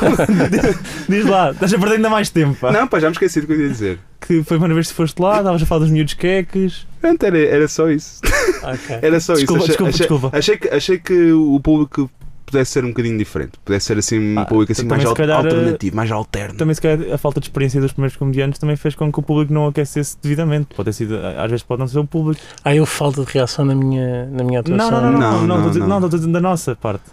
[1.10, 2.56] Diz lá, estás a perder ainda mais tempo.
[2.60, 2.72] Pá.
[2.72, 4.00] Não, pá, já me esqueci do que eu dizer.
[4.22, 6.88] Que foi a primeira vez que foste lá, estavas a falar dos miúdos queques.
[7.02, 8.22] Pronto, era, era só isso.
[8.64, 8.98] Ok.
[9.02, 9.68] Era só Desculpa, isso.
[9.68, 10.38] desculpa, achei, desculpa.
[10.38, 12.10] Achei, que, achei que o público
[12.46, 13.52] pudesse ser um bocadinho diferente.
[13.66, 16.56] Pudesse ser assim um Ah, público assim mais se al- calhar, alternativo, mais alterno.
[16.58, 19.22] Também se calhar a falta de experiência dos primeiros comediantes também fez com que o
[19.24, 20.68] público não aquecesse devidamente.
[20.74, 22.40] Pode ter sido, às vezes pode não ser o público.
[22.64, 25.02] Há eu falta de reação na minha, na minha Não, atuação.
[25.02, 26.00] não, não, não, Não, não, não, não.
[26.00, 27.04] não, a dizer da nossa parte.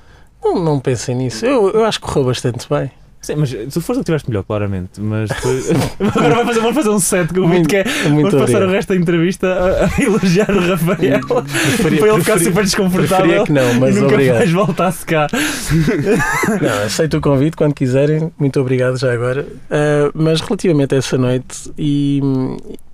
[0.45, 1.45] Não, não pensei nisso.
[1.45, 2.91] Eu, eu acho que correu bastante bem.
[3.23, 4.99] Sim, mas se fosse o que tiveste melhor, claramente.
[4.99, 5.71] Mas depois-
[6.17, 7.85] agora vai fazer, vamos fazer um set com o Vitor que é.
[8.05, 10.97] Vamos passar o resto da entrevista a, a elogiar o Rafael.
[10.97, 13.45] Preferia- para ele ficar preferia- super desconfortável.
[13.45, 14.37] Que não, mas e nunca obrigado.
[14.39, 15.27] mais voltasse cá.
[16.61, 18.33] Não, aceito o convite quando quiserem.
[18.39, 19.47] Muito obrigado já agora.
[19.71, 22.21] Ah, mas relativamente a essa noite e,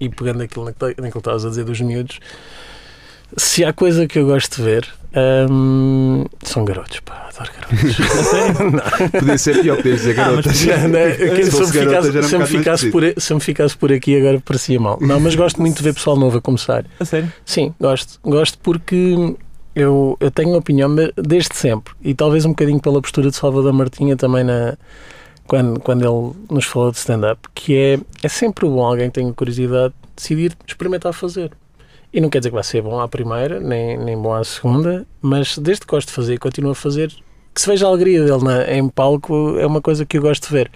[0.01, 2.19] e pegando aquilo na- naquilo que estavas a dizer dos miúdos,
[3.37, 9.11] se há coisa que eu gosto de ver ahm, são garotos, pá, adoro garotos.
[9.19, 10.59] Podia ser pior, podia dizer Ah, mas garotas.
[10.59, 13.35] Já, né, Se se, eu me fosse garota, ficasse, um se mais ficasse por, se
[13.35, 14.99] me ficasse por aqui agora parecia mal.
[15.01, 16.85] Não, mas gosto muito de ver pessoal novo a começar.
[17.01, 17.33] A sério?
[17.45, 18.19] Sim, gosto.
[18.23, 19.37] Gosto porque
[19.75, 21.95] eu, eu tenho uma opinião desde sempre.
[22.03, 24.77] E talvez um bocadinho pela postura de Salvador Martinha também na,
[25.47, 29.33] quando, quando ele nos falou de stand-up, que é, é sempre bom alguém que tenha
[29.33, 31.51] curiosidade de decidir experimentar fazer.
[32.17, 35.07] E não quer dizer que vai ser bom à primeira, nem, nem bom à segunda,
[35.21, 37.13] mas desde que gosto de fazer e continuo a fazer,
[37.55, 40.47] que se veja a alegria dele na, em palco é uma coisa que eu gosto
[40.49, 40.71] de ver.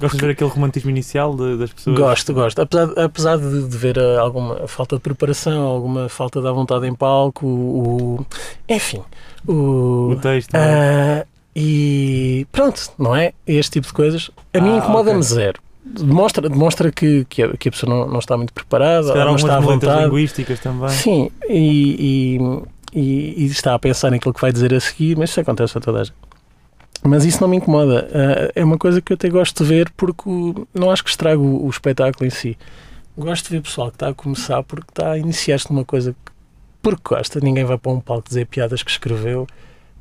[0.00, 1.98] Gostas de ver aquele romantismo inicial de- das pessoas?
[1.98, 2.60] Gosto, gosto.
[2.62, 6.94] Apesar, apesar de, de ver alguma falta de preparação, alguma falta de à vontade em
[6.94, 8.26] palco, o, o-
[8.66, 9.02] enfim,
[9.46, 10.54] o, O texto.
[10.54, 11.20] é?
[11.22, 13.32] ah, e pronto, não é?
[13.46, 14.30] Este tipo de coisas.
[14.54, 15.22] A mim Ah, incomoda-me ok.
[15.28, 15.60] zero.
[15.88, 19.56] Demonstra, demonstra que, que, a, que a pessoa não, não está muito preparada, não está
[19.56, 20.04] à vontade.
[20.04, 20.88] linguísticas também.
[20.90, 22.38] Sim, e,
[22.92, 25.78] e, e- e está a pensar naquilo que vai dizer a seguir, mas isso acontece
[25.78, 26.16] a toda a gente.
[27.04, 28.08] Mas isso não me incomoda.
[28.12, 30.24] Ah, é uma coisa que eu até gosto de ver porque
[30.74, 32.58] não acho que estrague o, o espetáculo em si.
[33.16, 36.32] Gosto de ver pessoal que está a começar porque está a iniciar-se numa coisa que,
[36.82, 37.38] porque gosta.
[37.40, 39.46] Ninguém vai para um palco dizer piadas que escreveu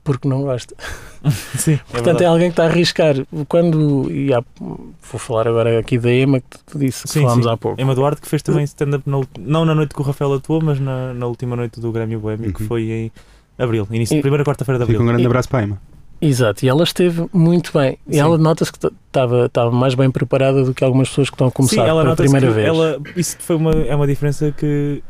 [0.05, 0.73] porque não gosta.
[1.57, 2.23] Sim, é Portanto, verdade.
[2.23, 3.15] é alguém que está a arriscar.
[3.49, 4.09] Quando.
[4.09, 7.51] E há- vou falar agora aqui da Ema, que tu disse, que Sim, falámos sim.
[7.51, 7.81] há pouco.
[7.81, 9.03] Emma Duarte que fez também stand-up,
[9.37, 12.53] não na noite que o Rafael atuou, mas na, na última noite do Grêmio Boémio,
[12.53, 12.67] que Uhum.
[12.67, 13.11] foi em
[13.57, 15.01] abril, início, E- primeira quarta-feira de Fica abril.
[15.03, 15.81] um grande E- abraço para a Emma.
[16.21, 17.97] Exato, e ela esteve muito bem.
[18.07, 18.19] E Sim.
[18.21, 21.51] ela nota-se que estava estava mais bem preparada do que algumas pessoas que estão a
[21.51, 22.67] começar Sim, ela pela primeira que vez.
[22.67, 25.03] Ela, isso foi uma, é uma diferença que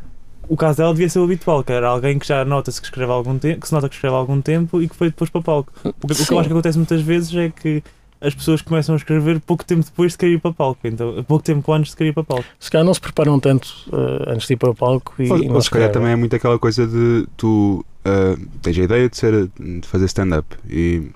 [0.48, 3.10] o caso dela devia ser o habitual, que era alguém que já nota-se que escreve
[3.12, 5.42] algum tempo, que se nota que escreve há algum tempo e que foi depois para
[5.42, 5.72] palco.
[5.84, 7.82] O que, o que eu acho que acontece muitas vezes é que
[8.20, 11.44] as pessoas começam a escrever pouco tempo depois de querer ir para palco, então pouco
[11.44, 12.44] tempo antes de querer ir para palco.
[12.58, 15.38] Se calhar não se preparam tanto eh, antes de ir para o palco e, Ou,
[15.38, 19.08] e ou se calhar também é muito aquela coisa de tu ah, tens a ideia
[19.08, 21.10] de, ser, de fazer stand-up e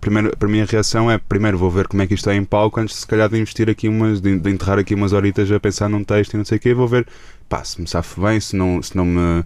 [0.00, 2.44] primeiro, para mim a reação é primeiro vou ver como é que isto é em
[2.44, 5.52] palco antes de se calhar de investir aqui umas, de, de enterrar aqui umas horitas
[5.52, 7.06] a pensar num texto e não sei o quê, vou ver
[7.50, 9.44] pá, se me safo bem, se não, se não me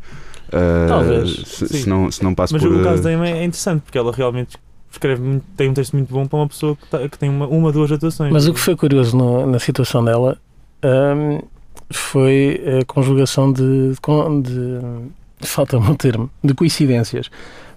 [0.52, 3.26] ah, Talvez, se, se não, se não passo Mas por o caso ah, da Emma
[3.28, 4.56] é interessante porque ela realmente
[4.92, 7.48] escreve muito- tem um texto muito bom para uma pessoa que, tá- que tem uma,
[7.48, 8.32] uma, duas atuações.
[8.32, 10.38] Mas o que foi curioso no- na situação dela
[10.82, 11.40] ahm,
[11.90, 13.62] foi a conjugação de,
[13.92, 13.98] de,
[15.40, 17.30] de falta-me um termo, de coincidências.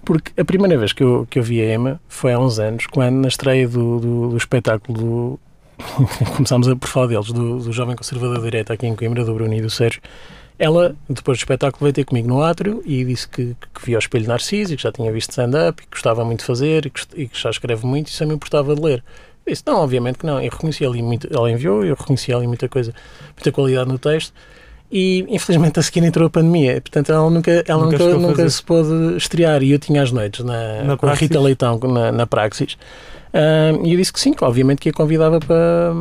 [0.04, 2.86] Porque a primeira vez que eu, que eu vi a Emma foi há uns anos,
[2.86, 5.40] quando na estreia do, do, do espetáculo do.
[6.36, 9.34] começámos a por falar deles, do, do Jovem Conservador da Direita aqui em Coimbra, do
[9.34, 10.00] Bruno e do Sérgio.
[10.58, 13.98] Ela, depois do espetáculo, veio ter comigo no átrio e disse que, que via o
[14.00, 16.90] Espelho Narciso e que já tinha visto stand-up e que gostava muito de fazer e
[16.90, 19.04] que, e que já escreve muito e só me importava de ler.
[19.46, 20.40] Eu disse, não, obviamente que não.
[20.40, 22.92] Eu reconheci ali muito, ela enviou, eu reconheci ali muita coisa,
[23.36, 24.34] muita qualidade no texto
[24.90, 28.62] e infelizmente a seguir entrou a pandemia, portanto ela nunca, ela Nunca nunca, nunca, se
[28.62, 31.38] pôde estrear e eu tinha as noites na, Na com a Rita?
[31.40, 32.76] Leitão na, na Praxis
[33.84, 35.92] e eu disse que sim, que obviamente que a convidava para,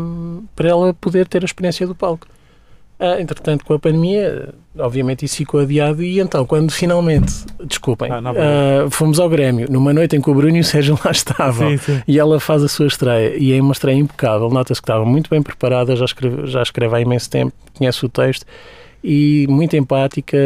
[0.56, 2.28] para ela poder ter a experiência do palco.
[3.00, 7.32] Ah, entretanto, com a pandemia, obviamente isso ficou adiado e então, quando finalmente,
[7.64, 10.98] desculpem, Ah, ah, fomos ao Grêmio, numa noite em que o Bruno e o Sérgio
[11.06, 12.02] lá estavam, Sim, sim.
[12.08, 14.50] e ela faz a sua estreia e é uma estreia impecável.
[14.50, 18.10] Nota-se que estava muito bem preparada, já escreve, já escreve há imenso tempo, conhece o
[18.10, 18.48] texto
[19.04, 20.38] e muito empática.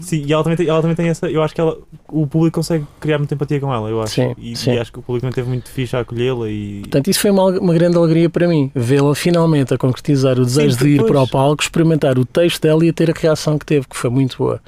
[0.00, 1.28] Sim, e ela também, tem, ela também tem essa.
[1.28, 1.76] Eu acho que ela,
[2.08, 4.14] o público consegue criar muita empatia com ela, eu acho.
[4.14, 4.72] Sim, e, sim.
[4.72, 6.80] e acho que o público não teve muito fixe a acolhê-la e.
[6.82, 10.78] Portanto, isso foi uma, uma grande alegria para mim, vê-la finalmente a concretizar o desejo
[10.78, 13.58] Sim, de ir para o palco, experimentar o texto dela e a ter a reação
[13.58, 14.60] que teve, que foi muito boa.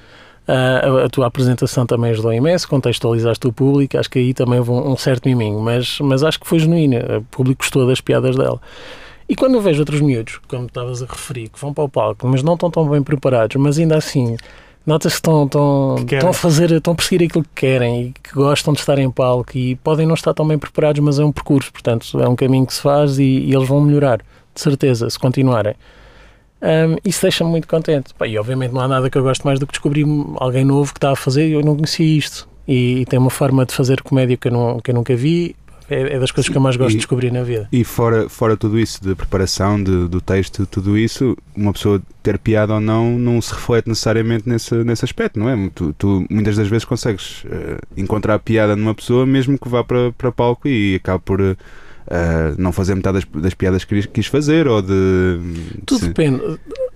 [0.46, 4.72] A, a tua apresentação também ajudou imenso, contextualizaste o público, acho que aí também houve
[4.72, 8.36] um, um certo miminho, mas, mas acho que foi genuína, o público gostou das piadas
[8.36, 8.60] dela.
[9.32, 12.28] E quando eu vejo outros miúdos, como estavas a referir, que vão para o palco,
[12.28, 14.36] mas não estão tão bem preparados, mas ainda assim
[14.86, 18.12] notas que estão, estão, Que estão a fazer, estão a perseguir aquilo que querem e
[18.12, 21.24] que gostam de estar em palco e podem não estar tão bem preparados, mas é
[21.24, 24.18] um percurso, portanto é um caminho que se faz e, e eles vão melhorar,
[24.54, 25.76] de certeza, se continuarem.
[26.60, 28.12] Ahm, isso deixa-me muito contente.
[28.12, 30.04] Pá, e obviamente não há nada que eu goste mais do que descobrir
[30.36, 32.46] alguém novo que está a fazer e eu não conhecia isto.
[32.68, 35.56] E, e tem uma forma de fazer comédia que eu, não, que eu nunca vi.
[35.92, 37.68] É, é das coisas que eu mais gosto E- de descobrir na vida.
[37.72, 42.38] E fora, fora tudo isso de preparação, de, do texto, tudo isso, uma pessoa ter
[42.38, 45.70] piada ou não, não se reflete necessariamente nesse, nesse aspecto, não é?
[45.74, 50.12] Tu, tu muitas das vezes consegues eh, encontrar piada numa pessoa, mesmo que vá para,
[50.12, 51.56] para palco e acabe por eh,
[52.58, 55.38] não fazer metade das, das piadas que quis- quis fazer ou de.
[55.86, 56.08] Tudo Sim.
[56.08, 56.42] depende.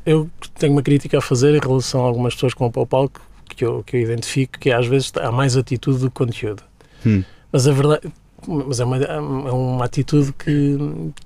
[0.05, 2.87] Eu tenho uma crítica a fazer em relação a algumas pessoas que vão para o
[2.87, 6.63] palco que eu, que eu identifico que às vezes há mais atitude do que conteúdo.
[7.05, 7.23] Hum.
[7.53, 8.03] Mas a verdade
[8.47, 10.79] mas é uma, é uma atitude que,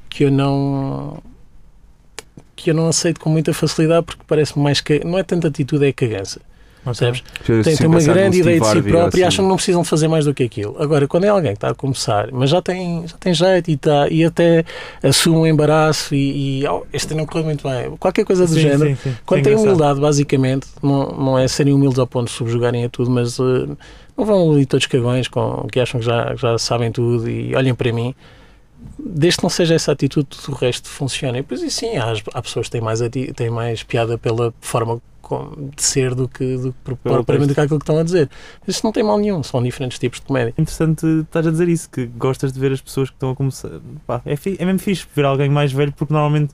[0.08, 1.22] que eu não
[2.56, 5.86] que eu não aceito com muita facilidade porque parece-me mais que não é tanta atitude,
[5.86, 6.40] é cagança.
[6.84, 7.22] Percebes?
[7.44, 9.22] Tem, tem Sem uma grande ideia de si próprio e assim.
[9.22, 10.76] acham que não precisam de fazer mais do que aquilo.
[10.82, 13.74] Agora, quando é alguém que está a começar, mas já tem, já tem jeito e,
[13.74, 14.64] está, e até
[15.02, 18.60] assume um embaraço e, e oh, este não correu muito bem, qualquer coisa do Sim,
[18.60, 19.18] género, sim, sim.
[19.26, 19.76] quando É tem engraçado.
[19.76, 23.76] humildade, basicamente, não, não é serem humildes ao ponto de subjugarem a tudo, mas eh,
[24.20, 27.74] não vão ali todos cagões com, que acham que já, já sabem tudo e olhem
[27.74, 28.14] para mim.
[28.98, 31.38] Desde que não seja essa atitude, o resto funciona.
[31.38, 33.00] E depois, e sim, há, há pessoas que têm mais,
[33.34, 35.00] têm mais piada pela forma
[35.76, 38.28] de ser do que, do que propriamente do que aquilo que estão a dizer.
[38.66, 40.52] Isso não tem mal nenhum, são diferentes tipos de comédia.
[40.58, 43.70] Interessante estás a dizer isso, que gostas de ver as pessoas que estão a começar.
[44.06, 46.52] Pá, é, é mesmo fixe ver alguém mais velho, porque normalmente,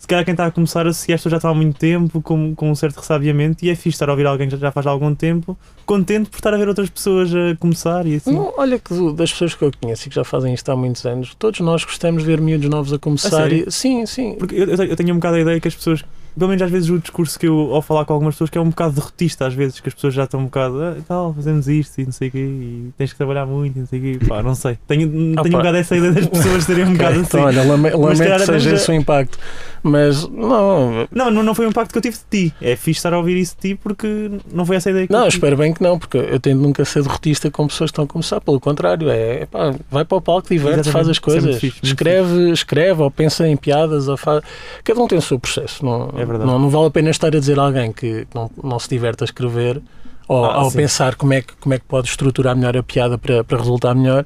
[0.00, 2.70] se calhar quem está a começar a seguir, já estão há muito tempo, com, com
[2.70, 5.56] um certo ressabiamento, e é fixe estar a ouvir alguém que já- faz algum tempo,
[5.84, 8.32] contente por estar a ver outras pessoas a começar e assim.
[8.34, 11.04] Não, olha que das pessoas que eu conheço e que já fazem isto há muitos
[11.04, 13.28] anos, todos nós gostamos de ver miúdos novos a começar.
[13.28, 13.64] sério?
[13.68, 14.36] e, sim, sim.
[14.38, 16.02] Porque eu, eu tenho um bocado a ideia que as pessoas,
[16.38, 18.60] pelo menos às vezes o discurso que eu, ao falar com algumas pessoas, que é
[18.60, 21.68] um bocado derrotista às vezes, que as pessoas já estão um bocado, ah, tal, fazemos
[21.68, 24.02] isto e não sei o quê, e tens que trabalhar muito e não sei o
[24.02, 24.78] quê, pá, não sei.
[24.86, 27.36] Tenho, tenho um bocado essa ideia das pessoas serem um bocado assim.
[27.38, 29.38] olha, lame- lamento que seja esse o impacto.
[29.82, 32.54] Mas não, Não, não, não foi o impacto que eu tive de ti.
[32.60, 35.22] É fixe estar a ouvir isso de ti porque não foi essa ideia que Não,
[35.22, 38.04] eu espero bem que não, porque eu tento nunca ser derrotista com pessoas que estão
[38.04, 38.40] a começar.
[38.40, 42.50] Pelo contrário, é, pá, vai para o palco, diverte, faz as é coisas, fixe, escreve,
[42.50, 44.42] escreve, ou pensa em piadas, ou faz...
[44.84, 45.84] cada um tem o seu processo.
[45.84, 46.50] Não, É verdade.
[46.50, 49.22] não, não vale a pena estar a dizer a alguém que não, não se diverte
[49.22, 49.80] a escrever
[50.28, 50.78] ou Ah, ao sim.
[50.78, 53.94] pensar como é, que, como é que pode estruturar melhor a piada para, para resultar
[53.94, 54.24] melhor.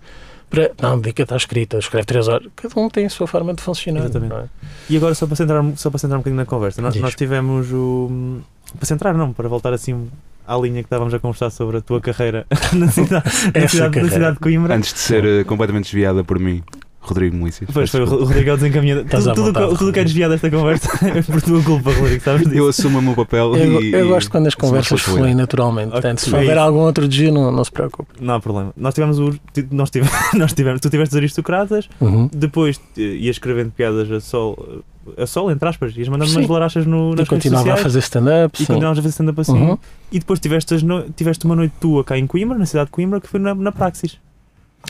[0.51, 2.47] Para, não, dedica-te à escrita, escreve três horas.
[2.55, 4.01] Cada um tem a sua forma de funcionar.
[4.01, 4.35] Exatamente.
[4.35, 4.45] é?
[4.89, 7.73] E agora, só para, centrar, só para centrar um bocadinho na conversa, nós, nós tivemos
[7.73, 8.41] o.
[8.77, 10.09] Para centrar, não, para voltar assim
[10.47, 14.09] à linha que estávamos a conversar sobre a tua carreira na cidade, na cidade, na
[14.11, 14.77] cidade de Coimbra.
[14.77, 16.63] Antes de ser eh, completamente desviada por mim,
[17.07, 17.67] Rodrigo Melício.
[17.73, 19.01] Pois foi, o o Rodrigo é o desencaminhado.
[19.03, 21.63] Estás Tudo, à tudo, vontade, tudo, tudo que é desviado desta conversa é por tua
[21.63, 22.59] culpa, Rodrigo, sabes desculpa.
[22.59, 22.81] Eu disso?
[22.83, 23.93] assumo o meu papel Eu, e.
[23.93, 25.89] eu gosto quando as conversas fluem naturalmente.
[25.89, 26.61] Ok, Portanto, se é houver isso.
[26.61, 28.11] algum outro desvio, não, não se preocupe.
[28.21, 28.73] Não há problema.
[28.77, 29.35] Nós tivemos o.
[29.71, 32.29] Nós tivemos, nós tivemos tu tiveste os aristocratas, Uhum.
[32.33, 34.83] depois ias escrevendo piadas a sol,
[35.19, 36.39] a sol, entre aspas, ias mandando Sim.
[36.39, 38.63] umas larachas no, E nas redes continuava a fazer stand-up.
[38.63, 39.53] E continuavas a fazer stand-up assim.
[39.53, 39.79] Uhum.
[40.11, 42.93] E depois tiveste, as no- tiveste uma noite tua cá em Coimbra, na cidade de
[42.93, 44.19] Coimbra, que foi na, na Praxis.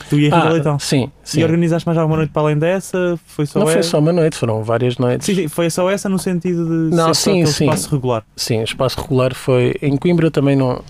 [0.09, 0.77] Tu Rita Ah, Leitão.
[0.79, 1.39] sim, sim.
[1.39, 3.17] E organizaste mais alguma noite para além dessa?
[3.25, 5.25] Foi só Não foi só uma noite, foram várias noites.
[5.25, 7.65] Sim, sim, foi só essa no sentido de Não, ser só sim, aquele sim.
[7.65, 8.23] espaço regular.
[8.35, 9.73] Sim, o espaço regular foi.
[9.81, 10.81] Em Coimbra também não.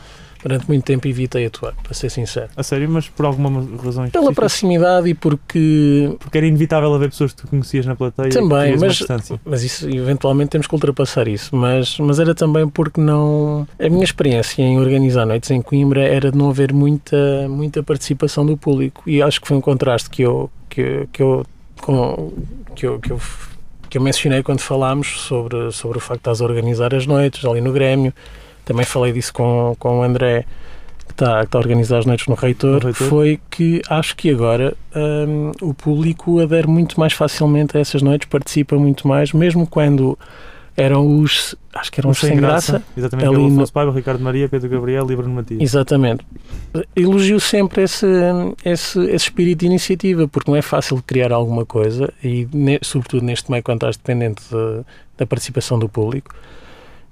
[0.45, 2.49] Durante muito tempo evitei atuar, para ser sincero.
[2.55, 4.33] A sério, mas por alguma razão Pela específica?
[4.33, 6.15] proximidade e porque.
[6.19, 9.03] Porque era inevitável haver pessoas que tu conhecias na plateia Também, e mas-.
[9.43, 11.55] Mas isso, eventualmente, temos que ultrapassar isso.
[11.55, 13.67] Mas, mas era também porque não.
[13.79, 18.45] A minha experiência em organizar noites em Coimbra era de não haver muita, muita participação
[18.45, 19.01] do público.
[19.07, 20.51] E acho que foi um contraste que eu.
[20.69, 21.43] Que, que eu
[21.81, 22.31] com,
[22.75, 23.19] que eu, que eu
[23.89, 27.45] que eu mencionei quando falámos sobre, sobre o facto de estás a organizar as noites
[27.45, 28.13] ali no Grêmio.
[28.65, 30.45] Também falei disso com, com o André,
[31.05, 33.07] que está, que está a organizar as noites no Reitor, Reitor.
[33.07, 38.27] foi que acho que agora hum, o público adere muito mais facilmente a essas noites,
[38.27, 40.17] participa muito mais, mesmo quando
[40.77, 44.67] eram os, acho que eram os sem graça, Exatamente, ali no- Paiva, Ricardo Maria, Pedro
[44.67, 45.61] Gabriel e Bruno Matias.
[45.61, 46.25] Exatamente.
[46.95, 48.05] Elogio sempre esse,
[48.65, 53.23] esse, esse espírito de iniciativa, porque não é fácil criar alguma coisa e, ne- sobretudo,
[53.23, 54.83] neste meio, quando estás dependente de-
[55.17, 56.35] da participação do público.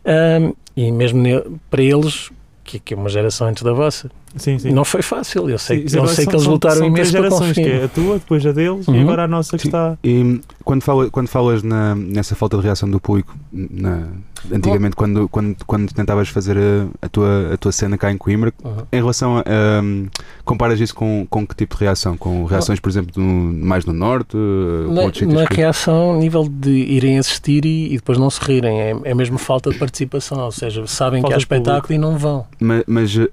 [0.06, 1.24] Ahm, e mesmo
[1.70, 2.32] para eles,
[2.64, 4.72] que, que é uma geração antes da vossa, Sim, sim.
[4.72, 5.50] não foi fácil.
[5.50, 7.54] Eu sei, Sim, eu sei são- que eles são- lutaram são três imenso para gerações,
[7.56, 7.82] que conseguir.
[7.82, 9.02] é a tua, depois a deles e Uhum.
[9.02, 9.68] agora a nossa que Sim.
[9.70, 9.98] está.
[10.04, 14.08] E quando, fala, quando falas na, nessa falta de reação do público, na-
[14.52, 18.52] antigamente, quando, quando, quando tentavas fazer a, a tua, a tua cena cá em Coimbra,
[18.64, 18.72] Uhum.
[18.92, 19.44] em relação a.
[19.84, 20.08] um,
[20.44, 22.18] comparas isso com, com que tipo de reação?
[22.18, 24.32] Com reações, por exemplo, do- mais no Norte?
[24.32, 28.96] com Na, na reação, nível de irem assistir e, e depois não se rirem, é,
[29.04, 31.64] é mesmo falta de participação, ou seja, sabem Falta que há de público.
[31.70, 32.46] espetáculo e não vão.
[32.60, 33.30] Ma- Mas, uh,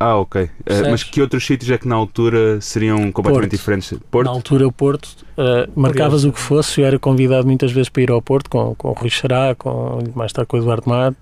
[0.00, 0.43] ah, ok.
[0.44, 3.58] Uh, mas que outros sítios é que na altura seriam completamente Porto.
[3.58, 3.94] diferentes?
[4.10, 4.26] Porto?
[4.26, 6.28] Na altura, o Porto, uh, marcavas Curioso.
[6.28, 8.92] o que fosse, eu era convidado muitas vezes para ir ao Porto com, com o
[8.92, 11.14] Rui Xará, com, mais tarde com o Eduardo Mar,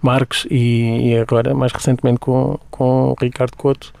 [0.00, 3.92] Marques e, e agora, mais recentemente, com, com o Ricardo Couto.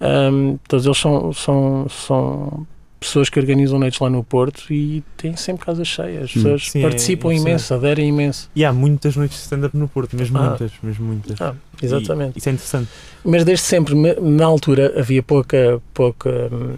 [0.00, 2.66] Um, todos eles são, são, são
[3.06, 6.24] pessoas que organizam noites lá no Porto e têm sempre casas cheias.
[6.24, 6.42] As Hum.
[6.42, 7.48] pessoas Sim, é participam impressionante.
[7.50, 8.50] imenso, aderem imenso.
[8.54, 10.48] E há muitas noites de stand-up no Porto, mesmo Ah.
[10.50, 11.40] muitas, mesmo muitas.
[11.40, 12.36] Ah, exatamente.
[12.36, 12.88] E isso é interessante.
[13.24, 16.74] Mas desde sempre, me- na altura, havia pouca, pouca, hum,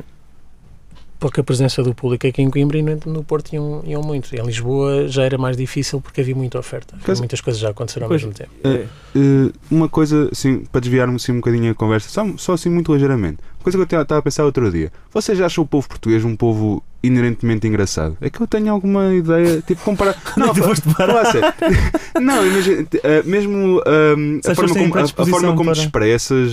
[1.18, 4.35] pouca presença do público aqui em Coimbra e no, Porto iam, iam muito.
[4.35, 6.94] Em Lisboa já era mais difícil porque havia muita oferta.
[7.18, 8.22] Muitas coisas já aconteceram ao Pois.
[8.22, 8.50] mesmo tempo.
[8.64, 8.87] É.
[9.18, 12.92] Uh, uma coisa, assim, para desviarmos assim, um bocadinho a conversa, só, só assim muito
[12.92, 13.38] ligeiramente.
[13.59, 14.92] Uma coisa que eu estava a pensar outro dia.
[15.12, 18.16] Vocês acham o povo português um povo inerentemente engraçado?
[18.20, 20.14] É que eu tenho alguma ideia, tipo, comparar.
[20.37, 21.55] Não, a sério.
[22.20, 26.52] Não, imagina, eh, mesmo a, forma como, a- a, forma como para- te expressas,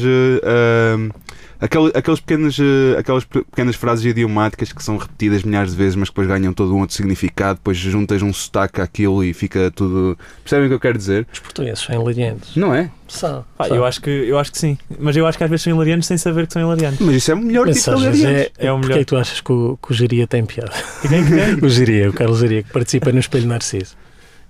[1.63, 5.95] aquele, aqueles pequenos, eh, aquelas pe- pequenas frases idiomáticas que são repetidas milhares de vezes,
[5.95, 9.71] mas que depois ganham todo um outro significado, depois juntas um sotaque àquilo e fica
[9.71, 10.17] tudo.
[10.43, 11.27] Percebem o que eu quero dizer?
[11.31, 12.55] Os portugueses são hilariantes.
[12.55, 12.89] Não é?
[13.07, 13.45] São.
[13.57, 13.77] Pá, são.
[13.77, 14.77] eu, acho que, eu acho que sim.
[14.99, 16.99] Mas eu acho que às vezes são hilariantes sem saber que são hilariantes.
[16.99, 18.95] Mas isso é o melhor Mas tipo às de é, É o Porquê melhor.
[18.95, 20.71] é que tu achas que o, que o Geria tem piada?
[21.05, 21.63] E?
[21.65, 23.95] O Geria, o Carlos Geria, que participa no Espelho Narciso.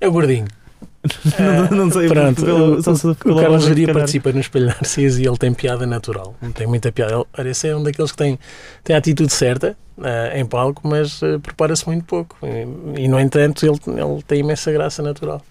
[0.01, 0.45] É o gordinho.
[1.69, 3.93] Não, não sei, Pronto, pelo- o, só o Carlos calhar.
[3.93, 6.35] participa no Espelho Narciso e ele tem piada natural.
[6.53, 7.13] Tem muita piada.
[7.13, 8.39] Ele, olha, esse é um daqueles que tem,
[8.83, 12.35] tem a atitude certa eh, em palco, mas eh, prepara-se muito pouco.
[12.43, 15.41] E, e, no entanto, ele, ele tem imensa graça natural.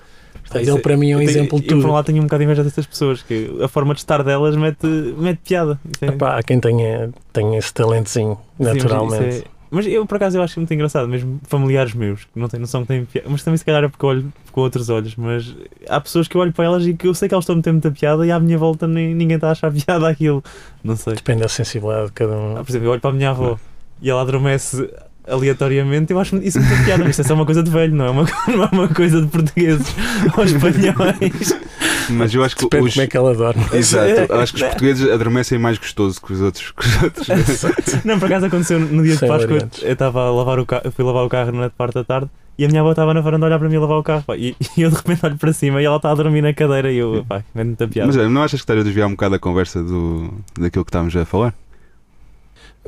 [0.43, 1.93] Portanto, ele para mim é um eu tenho- exemplo de Eu, por um tudo.
[1.93, 4.87] lado, tenho um bocado de inveja dessas pessoas, que a forma de estar delas mete,
[4.87, 5.79] mete piada.
[6.01, 9.25] É- Epá, há quem tenha, tenha esse talentozinho, Sim, naturalmente.
[9.39, 12.61] é- Mas eu, por acaso, eu acho muito engraçado, mesmo familiares meus, que não têm
[12.61, 13.27] noção que têm piada.
[13.31, 15.17] Mas também, se calhar, é porque eu olho com outros olhos.
[15.17, 15.57] Mas
[15.89, 17.57] há pessoas que eu olho para elas e que eu sei que elas estão a
[17.57, 20.45] meter muita piada e à minha volta nem, ninguém está a achar piada aquilo.
[20.85, 21.15] Não sei.
[21.15, 22.57] Depende da sensibilidade de cada um.
[22.59, 23.59] Ah, por exemplo, eu olho para a minha avó
[24.03, 24.91] e ela adormece
[25.27, 26.13] aleatoriamente.
[26.13, 28.11] Eu acho isso muito piada, mas isso é só uma coisa de velho, não é
[28.11, 29.87] uma, não é uma coisa de portugueses
[30.37, 31.61] ou espanhóis.
[32.11, 32.95] Mas eu acho que Depende os.
[32.95, 33.65] como é que ela dorme.
[33.73, 36.73] Exato, eu acho que os portugueses adormecem mais gostoso que os outros.
[36.73, 36.85] Que
[37.33, 38.05] os outros.
[38.05, 39.49] Não, por acaso aconteceu no dia de Sem Páscoa.
[39.49, 39.83] variantes.
[39.83, 42.65] Eu estava a lavar o carro, fui lavar o carro na parte da tarde e
[42.65, 44.23] a minha avó estava na varanda a olhar para mim a lavar o carro.
[44.27, 46.53] pá, e, e eu de repente olho para cima e ela está a dormir na
[46.53, 48.13] cadeira e eu, pá, vendo muita piada.
[48.13, 51.17] Mas não achas que estás a desviar um bocado a conversa do, daquilo que estávamos
[51.17, 51.55] a falar?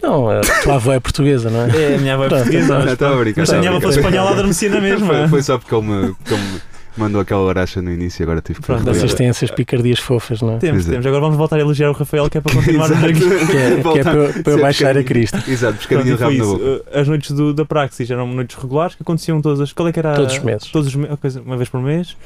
[0.02, 1.92] Não, a tua avó é portuguesa, não é?
[1.92, 2.64] É, a minha avó é portuguesa.
[2.64, 3.40] então, mas estava a brincar.
[3.42, 4.08] Mas se a minha avó fosse brincar.
[4.10, 5.06] espanhola, adormecia na mesma.
[5.06, 6.60] Foi, foi só porque ele me, porque ele me
[6.96, 8.84] mandou aquela oracha no início e agora tive que Pronto.
[8.84, 10.58] Vocês têm essas picardias fofas, não é?
[10.58, 10.90] Temos, Exato.
[10.92, 11.06] temos.
[11.06, 13.06] Agora vamos voltar a elogiar o Rafael, que é para continuar Exato.
[13.06, 13.20] aqui.
[13.20, 15.02] Que é, que é para, eu- para eu baixar a.
[15.04, 15.36] Cristo.
[15.48, 16.54] Exato, Pronto, pescadinho de foi rabo.
[16.56, 19.72] Uh, As noites do, da Praxis eram noites regulares que aconteciam todas as.
[19.72, 20.14] Qual é que era?
[20.14, 20.68] Todos os meses.
[20.70, 22.16] Todos os meses, uma vez por mês.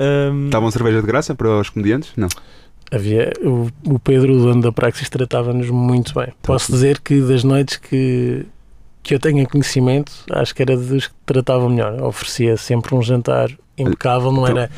[0.00, 2.10] Um, Estavam cerveja de graça para os comediantes?
[2.16, 2.28] Não.
[2.92, 6.28] Havia, o, o Pedro, o dono da Praxis, tratava-nos muito bem.
[6.42, 8.44] Posso dizer que das noites que,
[9.02, 12.00] que eu tenho conhecimento, acho que era dos que tratavam melhor.
[12.02, 14.70] Oferecia sempre um jantar impecável, não Então- era,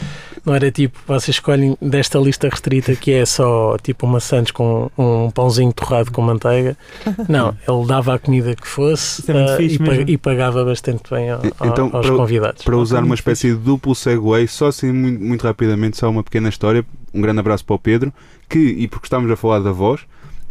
[0.46, 4.88] não era tipo, vocês escolhem desta lista restrita que é só tipo uma Santos com
[4.96, 6.76] um pãozinho torrado com manteiga.
[7.28, 11.40] Não, ele dava a comida que fosse é fixe e, e pagava bastante bem ao-
[11.64, 12.62] Então, aos para- convidados.
[12.62, 16.48] Para usar uma espécie de duplo segue, só assim muito, muito rapidamente, só uma pequena
[16.48, 16.84] história.
[17.12, 18.12] Um grande abraço para o Pedro,
[18.48, 20.00] que, e porque estamos a falar da voz,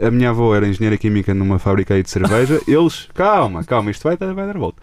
[0.01, 2.59] a minha avó era engenheira química numa fábrica aí de cerveja.
[2.67, 4.77] Eles, calma, calma, isto vai, vai dar volta.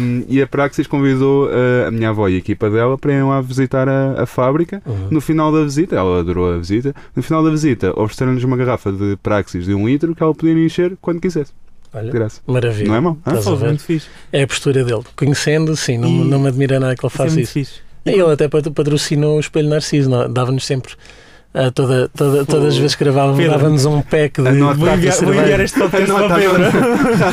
[0.00, 3.24] Um, e a Praxis convidou uh, a minha avó e a equipa dela para irem
[3.24, 4.82] lá visitar a, a fábrica.
[4.86, 5.08] Uhum.
[5.10, 6.94] No final da visita, ela adorou a visita.
[7.16, 10.52] No final da visita, ofereceram-lhes uma garrafa de Praxis de um litro que ela podia
[10.52, 11.52] encher quando quisesse.
[11.92, 12.40] Olha, graça.
[12.46, 12.88] maravilha.
[12.88, 13.18] Não é mau?
[13.24, 13.66] a ver?
[13.66, 14.08] muito fixe.
[14.32, 15.02] É a postura dele.
[15.16, 17.52] Conhecendo, sim, não, E- não me admira nada que ele Isso é faça isso.
[17.52, 17.80] fixe.
[18.04, 20.28] E ele até pat- patrocinou o Espelho Narciso, é?
[20.28, 20.92] dava-nos sempre,
[21.54, 24.94] ah, toda, toda, todas as vezes que gravávamos, dava-nos um pack de Anota- Vou de
[24.96, 26.70] enviar, vou enviar este podcast Anota para agora.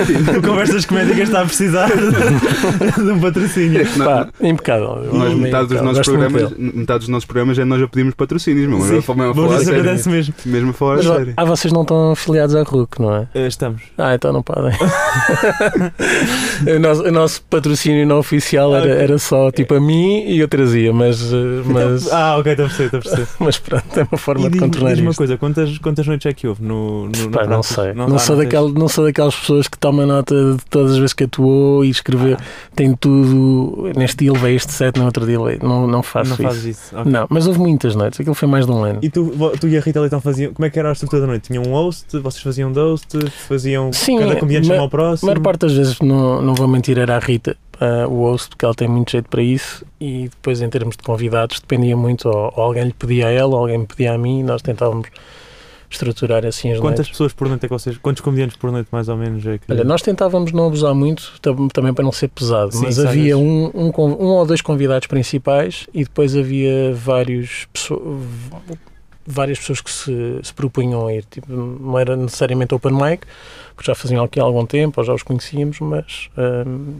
[0.05, 0.39] Pedro.
[0.39, 3.85] o Conversas Comédicas está a precisar de, de um patrocínio.
[3.97, 5.09] Pá, impecável.
[5.11, 8.81] Nós, metade, dos nossos programas, metade dos nossos programas é nós já pedimos patrocínios, meu.
[8.81, 9.01] Sim.
[9.01, 9.89] Falo mesmo a Vou falar a dizer que sério.
[9.89, 10.33] acontece mesmo.
[10.45, 11.33] Mesmo a falar a sério.
[11.37, 13.27] ah, vocês não estão afiliados à RUC, não é?
[13.33, 13.81] Eh, Estamos.
[13.97, 14.71] Ah, então não podem.
[16.75, 20.47] o, nosso, o nosso patrocínio não oficial era, era só tipo a mim e eu
[20.47, 23.27] trazia, mas, eh, mas, Ah, ok, estou a perceber, estou a perceber.
[23.39, 25.17] mas pronto, é uma forma E de contornar diz-me uma isto.
[25.17, 27.93] coisa, quantas, quantas noites é que houve no, no, no Pá, não sei.
[27.93, 28.35] Não, ah, sou
[28.73, 32.37] não sou daquelas pessoas que tomam nota de todas as vezes que atuou e escreveu.
[32.75, 33.91] Tem tudo.
[33.95, 35.59] Neste dia levei este set, no outro dia levei.
[35.67, 36.43] Não, não faço Não isso.
[36.43, 36.95] fazes isso.
[36.97, 37.11] ok.
[37.11, 38.19] Não, mas houve muitas noites.
[38.19, 38.99] Aquilo foi mais de um ano.
[39.01, 40.53] E tu, tu e a Rita Leitão faziam.
[40.53, 41.47] Como é que era a estrutura da noite?
[41.47, 42.17] Tinham um host?
[42.19, 43.17] Vocês faziam host?
[43.47, 43.91] Faziam.
[43.93, 45.27] Sim, cada comediante ma- chamava ao A próximo?
[45.31, 48.63] maior parte das vezes, não, não vou mentir, era a Rita, ah, o host, porque
[48.63, 49.83] ela tem muito jeito para isso.
[49.99, 52.29] E depois, em termos de convidados, dependia muito.
[52.29, 54.39] Ou, ou alguém lhe pedia a ela, ou alguém me pedia a mim.
[54.39, 55.07] E nós tentávamos
[55.89, 57.09] estruturar assim as Quantas noites.
[57.11, 57.97] pessoas por noite é que vocês.
[57.97, 59.69] Quantos comediantes por noite mais ou menos é que.
[59.69, 63.07] Olha, nós tentávamos não abusar muito, tam- também para não ser pesado, Sim, mas sabe
[63.09, 68.01] havia um, um, um ou dois convidados principais e depois havia vários pesso-
[69.25, 71.23] várias pessoas que se, se propunham a ir.
[71.25, 73.25] Tipo, não era necessariamente open mic,
[73.75, 76.29] porque já faziam aqui há algum tempo, ou já os conhecíamos, mas
[76.67, 76.95] hum,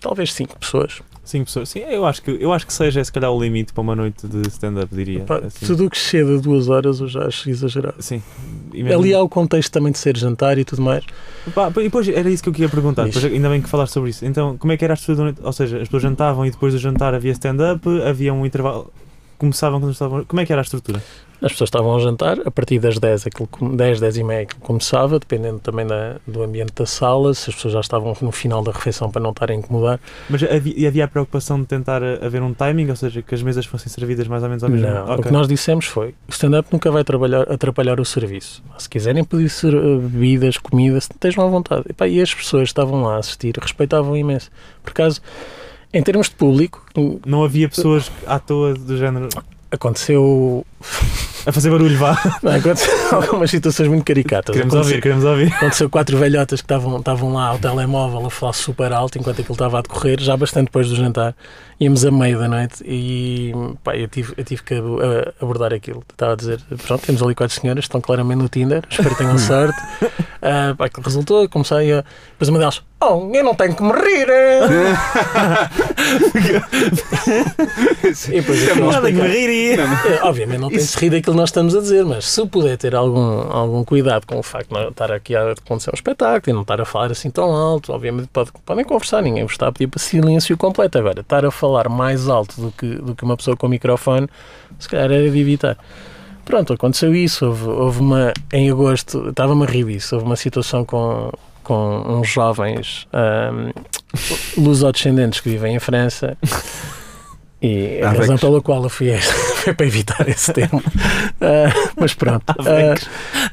[0.00, 1.02] talvez cinco pessoas.
[1.24, 1.70] Cinco pessoas.
[1.70, 4.26] Sim, eu acho que, eu acho que seja se calhar o limite para uma noite
[4.28, 5.24] de stand-up, diria.
[5.46, 5.64] Assim.
[5.64, 7.94] Tudo o que chega a duas horas eu já acho exagerado.
[7.98, 8.22] Sim.
[8.70, 11.02] Mesmo- Ali há o contexto também de ser jantar e tudo mais.
[11.46, 14.22] E depois era isso que eu queria perguntar, depois, ainda bem que falaste sobre isso.
[14.26, 15.40] Então, como é que era a estrutura da noite?
[15.42, 18.92] Ou seja, as pessoas jantavam e depois do jantar havia stand-up, havia um intervalo.
[19.38, 20.24] Começavam quando estavam.
[20.26, 21.02] Como é que era a estrutura?
[21.44, 24.42] As pessoas estavam a jantar, a partir das 10, aquilo, com- 10, 10 e meia
[24.44, 28.32] aquilo começava, dependendo também da, do ambiente da sala, se as pessoas já estavam no
[28.32, 30.00] final da refeição para não estarem a incomodar.
[30.30, 33.42] Mas havia, havia a preocupação de tentar eh, haver um timing, ou seja, que as
[33.42, 35.24] mesas fossem servidas mais ou menos ao mesmo Não, o Ok.
[35.24, 38.62] que nós dissemos foi, o stand-up nunca vai trabalhar, atrapalhar o serviço.
[38.78, 41.84] Se quiserem pedir ser, eh, bebidas, comida, estejam à vontade.
[41.90, 44.50] E, pá, e as pessoas estavam lá a assistir respeitavam imenso.
[44.82, 45.20] Por acaso,
[45.92, 46.82] em termos de público,
[47.26, 49.28] Não havia pessoas à toa do género.
[49.74, 50.64] Aconteceu
[51.46, 52.16] A fazer barulho, vá.
[52.42, 54.52] Não, aconteceu algumas situações muito caricatas.
[54.54, 55.52] Queremos Aconteceu- ouvir, queremos ouvir.
[55.52, 59.54] Aconteceu quatro velhotas que estavam, estavam lá ao telemóvel a falar super alto enquanto aquilo
[59.54, 61.34] estava a decorrer, já bastante depois do jantar.
[61.80, 63.52] Íamos a meio da noite e
[63.82, 66.02] pá, eu, tive, eu tive que a- abordar aquilo.
[66.10, 69.36] Estava a dizer: pronto, temos ali quatro senhoras, estão claramente no Tinder, espero que tenham
[69.38, 69.78] sorte.
[70.46, 72.04] Ah, pá, aquilo resultou, comecei a.
[72.32, 74.28] Depois uma delas: Oh, eu não tenho que me rir!
[74.28, 74.60] eh."
[78.28, 79.70] e depois eu fui lá Nada que me.
[79.72, 79.76] É,
[80.22, 82.76] obviamente não tem de se rir daquilo que nós estamos a dizer, mas se puder
[82.76, 86.50] ter algum, algum cuidado com o facto de não estar aqui a acontecer um espetáculo
[86.50, 89.68] e não estar a falar assim tão alto, obviamente pode- podem conversar, ninguém vos está
[89.68, 90.98] a pedir para silêncio completo.
[90.98, 94.28] Agora, estar a falar mais alto do que, do que uma pessoa com microfone,
[94.78, 95.76] se calhar era de evitar.
[96.44, 97.46] Pronto, aconteceu isso.
[97.46, 101.32] Houve, houve uma, em agosto, estava-me a rir disso, houve uma situação com,
[101.62, 103.70] com uns jovens ahm,
[104.56, 106.36] lusodescendentes que vivem em França.
[107.62, 109.32] E a razão pela qual eu fui esta
[109.64, 110.82] foi para evitar esse termo.
[111.40, 112.44] Ah, mas pronto.
[112.60, 112.94] Ah,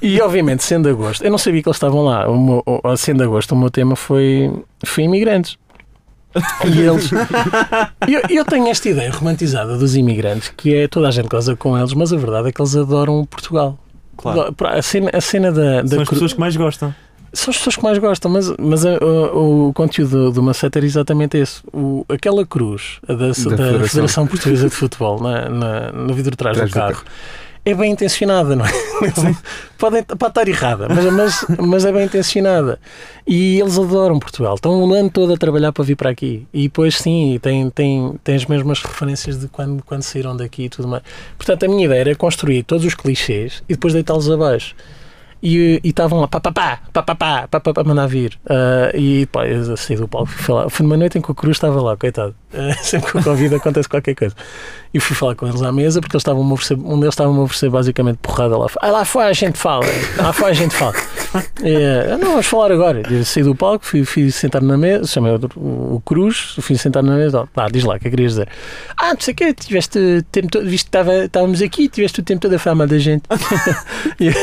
[0.02, 2.30] e obviamente, sendo agosto, eu não sabia que eles estavam lá.
[2.30, 2.64] O meu,
[2.98, 4.52] sendo agosto, o meu tema foi,
[4.86, 5.58] foi imigrantes.
[6.66, 7.10] E eles.
[8.08, 11.78] Eu, eu tenho esta ideia romantizada dos imigrantes que é toda a gente goza com
[11.78, 13.78] eles, mas a verdade é que eles adoram Portugal.
[14.18, 14.56] Claro.
[14.66, 16.94] A cena, a cena da, da São as cru- pessoas que mais gostam.
[17.34, 20.86] são as pessoas que mais gostam, mas, mas a- o, o conteúdo do Macete era
[20.86, 21.62] exatamente esse.
[21.74, 23.88] O, aquela cruz da, da, Federação.
[23.88, 24.28] Federação.
[24.28, 27.04] Portuguesa de Futebol na, na- no vidro de trás Trás do do carro
[27.64, 28.72] é bem intencionada, não é?
[29.78, 32.80] Podem, pode estar errada, mas, mas, mas é bem intencionada.
[33.26, 34.53] E eles adoram Portugal.
[34.53, 36.47] Estão o ano todo a trabalhar para vir para aqui.
[36.53, 40.70] E depois, sim, tem, tem, tem as mesmas referências de quando, quando saíram daqui e
[40.70, 41.01] tudo mais.
[41.36, 44.76] Portanto, a minha ideia era construir todos os clichês e depois deitá-los abaixo.
[45.44, 48.38] E e estavam lá, pá, pá, pá, pá, pá, pá, pá, pá, pá, mandar vir.
[48.48, 50.70] Ah, e pá, eu saí do palco, fui falar.
[50.70, 52.36] Foi numa noite em que o Cruz estava lá, coitado.
[52.54, 54.36] Ah, sempre que o convido acontece qualquer coisa.
[54.94, 57.70] E fui falar com eles à mesa porque eles estavam um deles estava a oferecer
[57.70, 58.68] basicamente porrada lá.
[58.82, 59.86] Ah, lá fora a gente fala,
[60.18, 60.94] lá fora a gente fala.
[61.64, 63.02] É, não, vamos falar agora.
[63.10, 67.02] Eu saí do palco, fui, fui sentar na mesa, chamei o, o Cruz, fui sentar
[67.02, 67.48] na mesa.
[67.54, 68.50] Pá, diz lá, o que é que querias dizer?
[68.98, 72.42] Ah, não sei o que, tiveste tempo todo, visto que estávamos aqui, tiveste o tempo
[72.42, 73.24] todo a falar mal da gente.
[74.20, 74.34] E eu-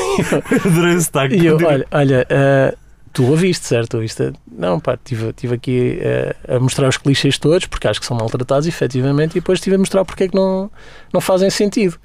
[1.34, 2.74] E eu, olha, olha ah,
[3.12, 3.95] tu ouviste, certo?
[3.95, 4.32] Ouviste?
[4.51, 6.01] Não, pá, estive tive aqui
[6.49, 9.76] ah, a mostrar os clichês todos, porque acho que são maltratados, efetivamente, e depois estive
[9.76, 10.70] a mostrar porque é que não,
[11.12, 11.99] não fazem sentido.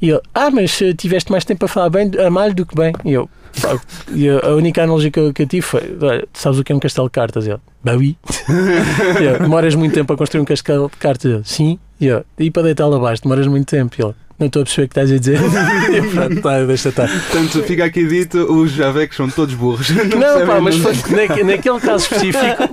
[0.00, 2.74] E ele, ah, mas ah, tiveste mais tempo a falar bem, a mal do que
[2.74, 2.92] bem.
[3.04, 3.28] E eu,
[4.12, 6.76] e a única analogia que eu, que eu tive foi, olha, sabes o que é
[6.76, 7.46] um castelo de cartas?
[7.46, 7.60] E ele.
[9.20, 11.30] E eu, demoras muito tempo a construir um castelo de cartas?
[11.30, 11.78] Eu, sim.
[12.00, 13.96] E eu, e para deitá-lo abaixo, demoras muito tempo.
[13.98, 15.40] E ele, não estou a perceber o que estás a dizer.
[15.96, 17.08] E pronto, tá, deixa estar.
[17.08, 19.88] Portanto, fica aqui dito, os Javecs são todos burros.
[19.90, 20.78] Não, percebem pá, mas
[21.10, 22.68] naque- naquele caso específico,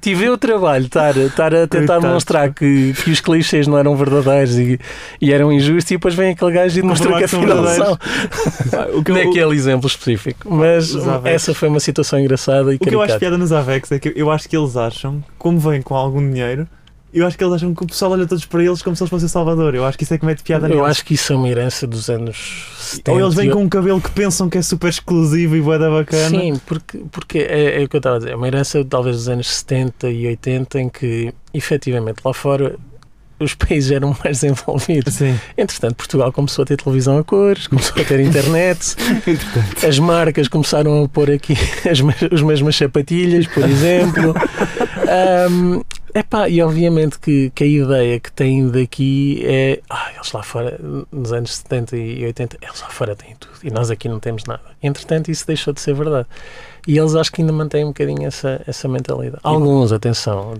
[0.00, 2.04] tive o trabalho de estar, estar a tentar Coitados.
[2.04, 4.78] demonstrar que, que os clichês não eram verdadeiros e,
[5.20, 7.86] e eram injustos, e depois vem aquele gajo e demonstrou que afinal verdadeiros.
[8.70, 8.92] são.
[8.94, 10.48] O que eu- Naquele exemplo específico.
[10.54, 10.94] Mas
[11.24, 14.12] essa foi uma situação engraçada e O que eu acho piada nos Avex é que
[14.16, 16.66] eu acho que eles acham, como vêm com algum dinheiro,
[17.12, 19.10] eu acho que eles acham que o pessoal olha todos para eles como se eles
[19.10, 19.74] fossem Salvador.
[19.74, 20.90] Eu acho que isso é que mete piada Eu neles.
[20.90, 23.12] acho que isso é uma herança dos anos 70.
[23.12, 25.90] Ou eles vêm com um cabelo que pensam que é super exclusivo e bué da
[25.90, 26.28] bacana.
[26.28, 28.32] Sim, porque, porque é, é o que eu estava a dizer.
[28.32, 32.76] É uma herança talvez dos anos 70 e 80 em que, efetivamente, lá fora
[33.38, 35.14] os países eram mais desenvolvidos.
[35.14, 35.38] Sim.
[35.58, 38.96] Entretanto, Portugal começou a ter televisão a cores, começou a ter internet,
[39.86, 41.54] as marcas começaram a pôr aqui
[41.90, 42.00] as,
[42.32, 44.34] as mesmas sapatilhas, por exemplo.
[46.14, 50.42] Ahm, epá, e obviamente que, que a ideia que têm daqui é ah, eles lá
[50.42, 50.78] fora,
[51.10, 54.44] nos anos 70 e 80, eles lá fora têm tudo e nós aqui não temos
[54.44, 54.62] nada.
[54.82, 56.28] Entretanto, isso deixou de ser verdade.
[56.86, 59.40] E eles acho que ainda mantêm um bocadinho essa, essa mentalidade.
[59.44, 60.54] Alguns, atenção,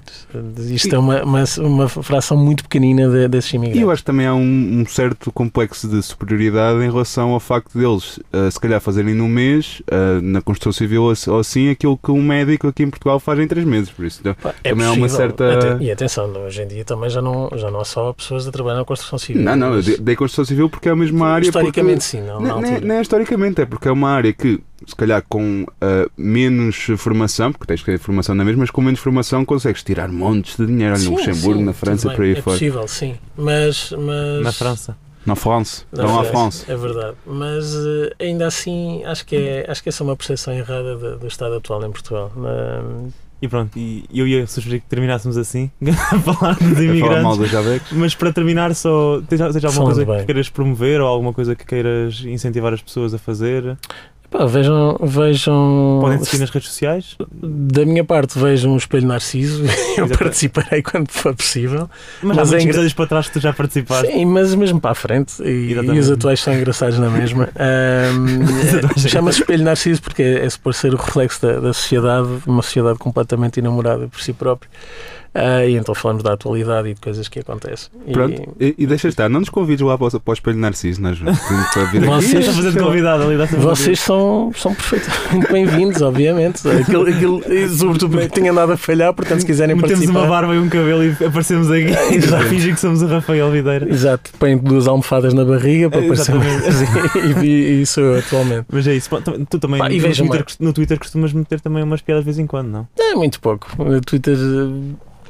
[0.58, 3.82] isto é uma, uma, uma fração muito pequenina de, desses E imigrantes.
[3.82, 7.76] eu acho que também há um, um certo complexo de superioridade em relação ao facto
[7.76, 12.10] deles, ah, se calhar, fazerem num mês, ah, na construção civil ou assim, aquilo que
[12.10, 13.90] um médico aqui em Portugal faz em três meses.
[13.90, 17.20] Por isso, então, Pá, Também há uma certa- E atenção, hoje em dia também já
[17.20, 19.42] não, já não há só pessoas a trabalhar na construção civil.
[19.42, 21.46] não, não, mas dei- construção civil porque é a mesma área.
[21.46, 24.32] Historicamente, porque- sim, não, na Nem, nem, nem é historicamente, é porque é uma área
[24.32, 28.70] que, se calhar, com ah, menos formação, porque tens que ter formação na mesma, mas
[28.70, 30.96] com menos formação consegues tirar montes de dinheiro.
[30.96, 32.56] Sim, no Luxemburgo, sim, na França, por aí é fora.
[32.56, 33.14] possível, sim.
[33.36, 34.96] Mas, mas Na França.
[35.24, 36.64] Na France, Na não à França.
[36.72, 37.16] É verdade.
[37.24, 41.18] Mas eh, ainda assim, acho que, é, acho que essa é uma percepção errada do,
[41.20, 42.32] do Estado atual em Portugal.
[42.34, 43.08] Na-
[43.40, 45.70] E pronto, e eu ia sugerir que terminássemos assim,
[46.12, 47.92] a falar dos A falar mal imigrantes.
[47.92, 50.18] Mas para terminar, só tens, tens alguma Falando coisa bem.
[50.20, 53.78] que queiras promover ou alguma coisa que queiras incentivar as pessoas a fazer?
[54.32, 57.16] Pá, vejam, vejam Podem seguir nas redes sociais.
[57.42, 59.62] da minha parte vejam o Espelho Narciso,
[59.98, 60.18] eu Exato.
[60.18, 61.88] participarei quando for possível.
[62.22, 64.06] Mas, Mas há é muitos engra- para trás que tu já participaste.
[64.10, 67.50] Sim, mas mesmo para a frente, e, e os atuais são engraçados na mesma.
[67.54, 72.62] Ahm, Chama-se Espelho Narciso porque é, é suposto ser o reflexo da, da sociedade, uma
[72.62, 74.70] sociedade completamente enamorada por si própria.
[75.34, 77.88] Ah, e então falamos da atualidade e de coisas que acontecem.
[78.06, 80.58] E- Pronto, e, e deixa estar, não nos convides lá para o, para o espelho
[80.58, 82.06] Narciso, nós para vir aqui.
[82.06, 83.36] Vocês- fazendo convidado ali.
[83.56, 86.68] Vocês são, são perfeitamente bem-vindos, obviamente.
[86.68, 90.18] Aquilo, aquilo, e sobretudo porque tinha nada a falhar, portanto, se quiserem Metemos participar.
[90.20, 91.86] uma barba e um cabelo e aparecemos aqui.
[92.14, 92.44] Exato.
[92.44, 93.88] Fingem que somos o Rafael Videira.
[93.90, 97.42] Exato, põem duas almofadas na barriga para É, parecer exatamente.
[97.42, 98.66] e, e, e sou eu atualmente.
[98.70, 99.08] Mas é isso.
[99.22, 102.26] Tu- Tu também Pá, e no, Twitter, no Twitter costumas meter também umas piadas de
[102.26, 102.88] vez em quando, não?
[102.98, 103.68] É muito pouco.
[103.78, 104.36] O Twitter.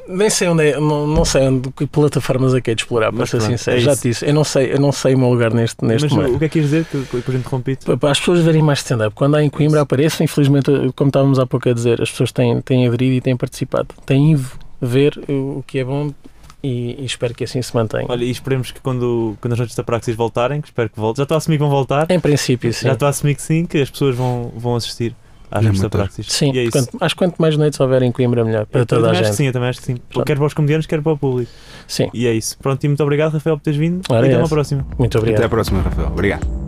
[0.08, 3.10] Nem sei onde é, não, não sei onde, que plataformas é que é de explorar,
[3.10, 3.76] para Mas ser pronto, sincero.
[3.76, 6.08] é Já te disse, eu não sei, eu não sei o meu lugar neste, neste
[6.08, 6.36] Mas meio.
[6.36, 6.84] o que é que ias dizer?
[6.86, 7.96] Que depois interrompi-te.
[7.96, 11.46] Para as pessoas verem mais stand-up, quando há em Coimbra apareçam, infelizmente, como estávamos há
[11.46, 13.88] pouco a dizer, as pessoas têm, têm aderido e têm participado.
[14.04, 14.46] Têm ido
[14.80, 16.10] ver o, o que é bom
[16.62, 18.06] e, e espero que assim se mantenha.
[18.08, 21.18] Olha, e esperemos que quando, quando as noites da Praxis voltarem, que espero que voltem.
[21.18, 22.10] Já estou a assumir que vão voltar.
[22.10, 22.86] Em princípio, sim.
[22.86, 25.14] Já estou a assumir que sim, que as pessoas vão, vão assistir
[25.52, 25.90] às muito.
[25.90, 26.26] Praxis.
[26.28, 26.72] Sim, e é isso.
[26.72, 29.20] quanto, acho que quanto mais noites houver em Coimbra, melhor para Eu toda a também
[29.20, 29.36] acho que gente.
[29.36, 29.96] sim, eu também acho que sim.
[30.10, 30.26] Pronto.
[30.26, 31.50] Quer para os comediantes, quer para o público.
[31.86, 32.58] Sim, E é isso.
[32.58, 34.00] Pronto, e muito obrigado, Rafael, por teres vindo.
[34.08, 34.86] Ora, e até é uma próxima.
[34.98, 35.38] muito obrigado.
[35.38, 36.08] Até à próxima, Rafael.
[36.08, 36.61] Obrigado.